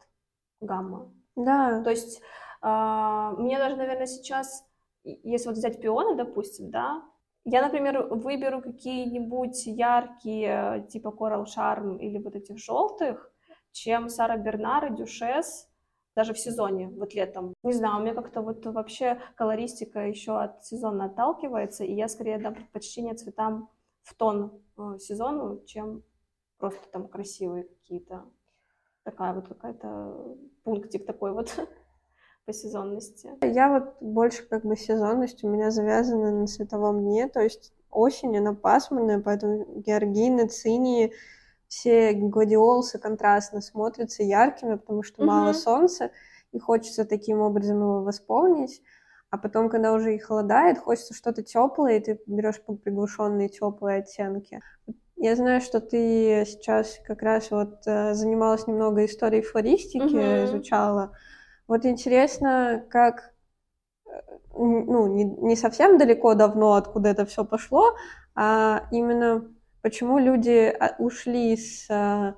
[0.60, 1.12] гамма.
[1.34, 1.82] Да.
[1.82, 2.22] То есть
[2.62, 4.64] а, мне даже, наверное, сейчас,
[5.22, 7.02] если вот взять пионы, допустим, да,
[7.44, 13.32] я, например, выберу какие-нибудь яркие, типа Coral Charm или вот этих желтых,
[13.70, 15.68] чем Сара Бернар и Дюшес,
[16.16, 17.54] даже в сезоне, вот летом.
[17.62, 22.38] Не знаю, у меня как-то вот вообще колористика еще от сезона отталкивается, и я скорее
[22.38, 23.70] дам предпочтение цветам
[24.02, 26.02] в тон э, сезону, чем
[26.58, 28.24] просто там красивые какие-то.
[29.04, 31.54] такая вот какая-то пунктик такой вот
[32.46, 33.30] по сезонности?
[33.42, 38.38] Я вот больше как бы сезонность у меня завязана на световом дне, то есть осень,
[38.38, 41.12] она пасмурная, поэтому георгины, цинии,
[41.68, 45.30] все гладиолусы контрастно смотрятся яркими, потому что угу.
[45.30, 46.12] мало солнца,
[46.52, 48.80] и хочется таким образом его восполнить.
[49.30, 54.60] А потом, когда уже и холодает, хочется что-то теплое, и ты берешь приглушенные теплые оттенки.
[55.16, 60.44] Я знаю, что ты сейчас как раз вот э, занималась немного историей флористики, угу.
[60.44, 61.12] изучала.
[61.68, 63.34] Вот интересно, как
[64.06, 64.20] э,
[64.54, 67.94] ну, не, не совсем далеко давно, откуда это все пошло,
[68.34, 69.50] а именно
[69.82, 72.34] почему люди а, ушли с а,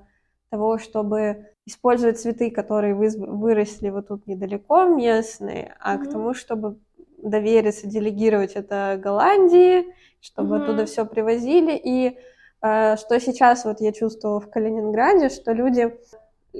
[0.49, 6.03] того, чтобы использовать цветы, которые вы, выросли вот тут недалеко, местные, а mm-hmm.
[6.03, 6.79] к тому, чтобы
[7.21, 9.85] довериться, делегировать это Голландии,
[10.21, 10.63] чтобы mm-hmm.
[10.63, 11.75] оттуда все привозили.
[11.75, 12.17] И
[12.61, 15.97] э, что сейчас вот я чувствовала в Калининграде, что люди,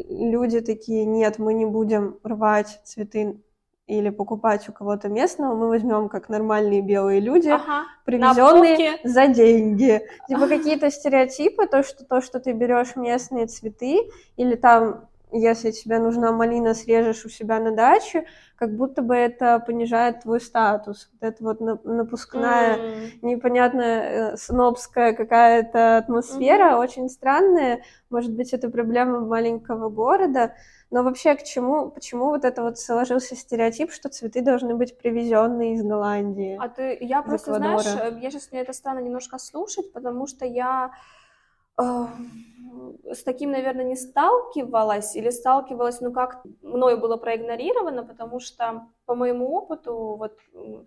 [0.09, 3.41] люди такие, нет, мы не будем рвать цветы
[3.89, 10.01] или покупать у кого-то местного, мы возьмем как нормальные белые люди, ага, привезенные за деньги.
[10.27, 13.97] Типа какие-то стереотипы, то что то, что ты берешь местные цветы,
[14.37, 18.25] или там, если тебе нужна малина, срежешь у себя на даче,
[18.55, 21.09] как будто бы это понижает твой статус.
[21.13, 23.09] Вот это вот напускная, mm.
[23.21, 26.79] непонятная, э, снобская какая-то атмосфера, mm-hmm.
[26.79, 27.83] очень странная.
[28.09, 30.55] Может быть, это проблема маленького города,
[30.91, 35.75] но вообще к чему, почему вот это вот сложился стереотип, что цветы должны быть привезенные
[35.75, 36.57] из Голландии?
[36.59, 37.79] А ты, я просто, Эквадора.
[37.79, 41.18] знаешь, э, я сейчас мне это странно немножко слушать, потому что я э,
[43.11, 49.15] с таким, наверное, не сталкивалась или сталкивалась, ну как мною было проигнорировано, потому что по
[49.15, 50.37] моему опыту, вот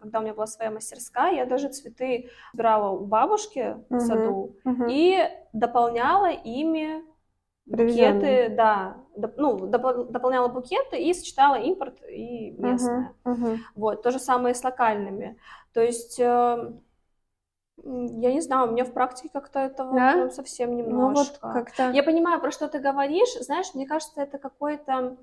[0.01, 4.86] когда у меня была своя мастерская, я даже цветы брала у бабушки в саду uh-huh.
[4.88, 7.03] и дополняла ими
[7.66, 13.14] букеты, да, доп, ну, доп, дополняла букеты и сочетала импорт и местное.
[13.24, 13.57] Uh-huh, uh-huh.
[13.74, 15.38] Вот, то же самое с локальными.
[15.72, 16.72] То есть, э,
[17.85, 20.12] я не знаю, у меня в практике как-то этого да?
[20.12, 21.39] прям совсем немножко.
[21.43, 21.91] Ну, вот как-то...
[21.91, 25.16] Я понимаю, про что ты говоришь, знаешь, мне кажется, это какой-то...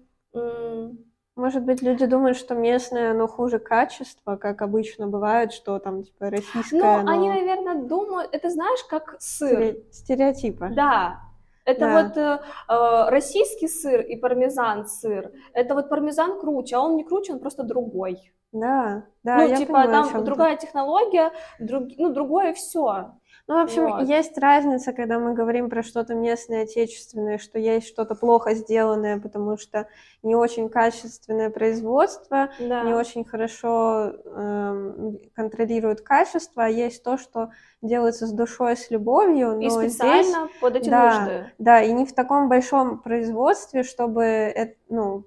[1.36, 6.30] Может быть, люди думают, что местное, оно хуже качества, как обычно бывает, что там, типа,
[6.30, 7.12] российское, Ну, оно...
[7.12, 9.78] они, наверное, думают, это знаешь, как сыр.
[9.90, 10.70] Стереотипы.
[10.76, 11.22] Да,
[11.64, 12.04] это да.
[12.04, 15.32] вот э, э, российский сыр и пармезан сыр.
[15.54, 18.34] Это вот пармезан круче, а он не круче, он просто другой.
[18.52, 19.38] Да, да.
[19.38, 23.14] Ну, я типа понимаю, там другая технология, друг, ну, другое все.
[23.50, 24.08] Ну, в общем, вот.
[24.08, 29.58] есть разница, когда мы говорим про что-то местное, отечественное, что есть что-то плохо сделанное, потому
[29.58, 29.88] что
[30.22, 32.84] не очень качественное производство, да.
[32.84, 37.50] не очень хорошо э, контролирует качество, а есть то, что
[37.82, 41.52] делается с душой, с любовью, но и специально здесь, под эти да, нужды.
[41.58, 45.26] Да, и не в таком большом производстве, чтобы это, ну,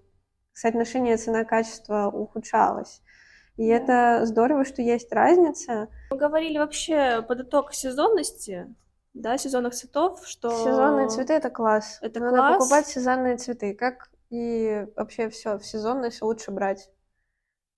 [0.52, 3.02] соотношение цена-качество ухудшалось.
[3.56, 5.88] И это здорово, что есть разница.
[6.10, 8.74] Мы говорили вообще под итог сезонности,
[9.14, 10.50] да, сезонных цветов, что...
[10.50, 11.98] Сезонные цветы— это класс.
[12.00, 12.56] Это Надо класс.
[12.56, 13.74] покупать сезонные цветы.
[13.74, 16.90] Как и вообще все в сезонность лучше брать.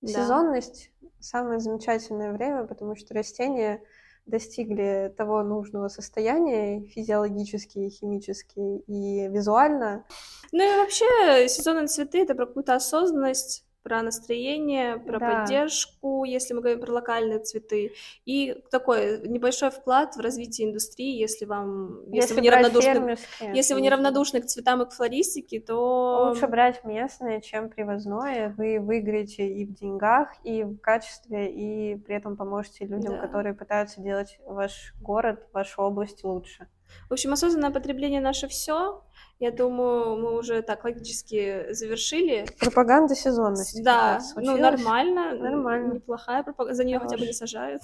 [0.01, 0.09] Да.
[0.13, 3.83] Сезонность— самое замечательное время, потому что растения
[4.27, 10.05] достигли того нужного состояния физиологически, химически и визуально.
[10.53, 15.43] Ну и вообще сезонные цветы— это про какую-то осознанность, про настроение, про да.
[15.43, 17.93] поддержку, если мы говорим про локальные цветы,
[18.25, 23.17] и такой небольшой вклад в развитие индустрии, если вам, если, если вы неравнодушны,
[23.53, 28.55] если вы неравнодушны к цветам и к флористике, то лучше брать местное, чем привозное.
[28.57, 33.21] Вы выиграете и в деньгах, и в качестве, и при этом поможете людям, да.
[33.21, 36.69] которые пытаются делать ваш город, вашу область лучше.
[37.09, 39.05] В общем, осознанное потребление наше все.
[39.39, 42.47] Я думаю, мы уже так логически завершили.
[42.59, 43.83] Пропаганда сезонности.
[43.83, 45.35] Да, ну нормально.
[45.35, 45.95] Нормально.
[45.95, 46.77] Неплохая пропаганда.
[46.77, 47.83] За нее хотя бы не сажают.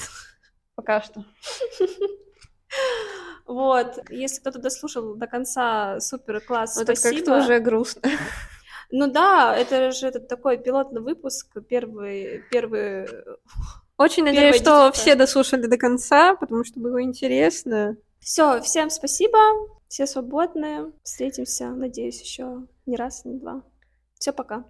[0.75, 1.25] Пока что.
[3.47, 7.09] Вот, если кто-то дослушал до конца, супер, класс, ну, спасибо.
[7.09, 8.09] Это как-то уже грустно.
[8.93, 13.09] Ну да, это же этот такой пилотный выпуск, первый, первый...
[13.97, 17.97] Очень надеюсь, что все дослушали до конца, потому что было интересно.
[18.21, 19.39] Все, всем спасибо.
[19.89, 20.93] Все свободные.
[21.03, 23.65] Встретимся, надеюсь, еще не раз, не два.
[24.19, 24.65] Все, пока.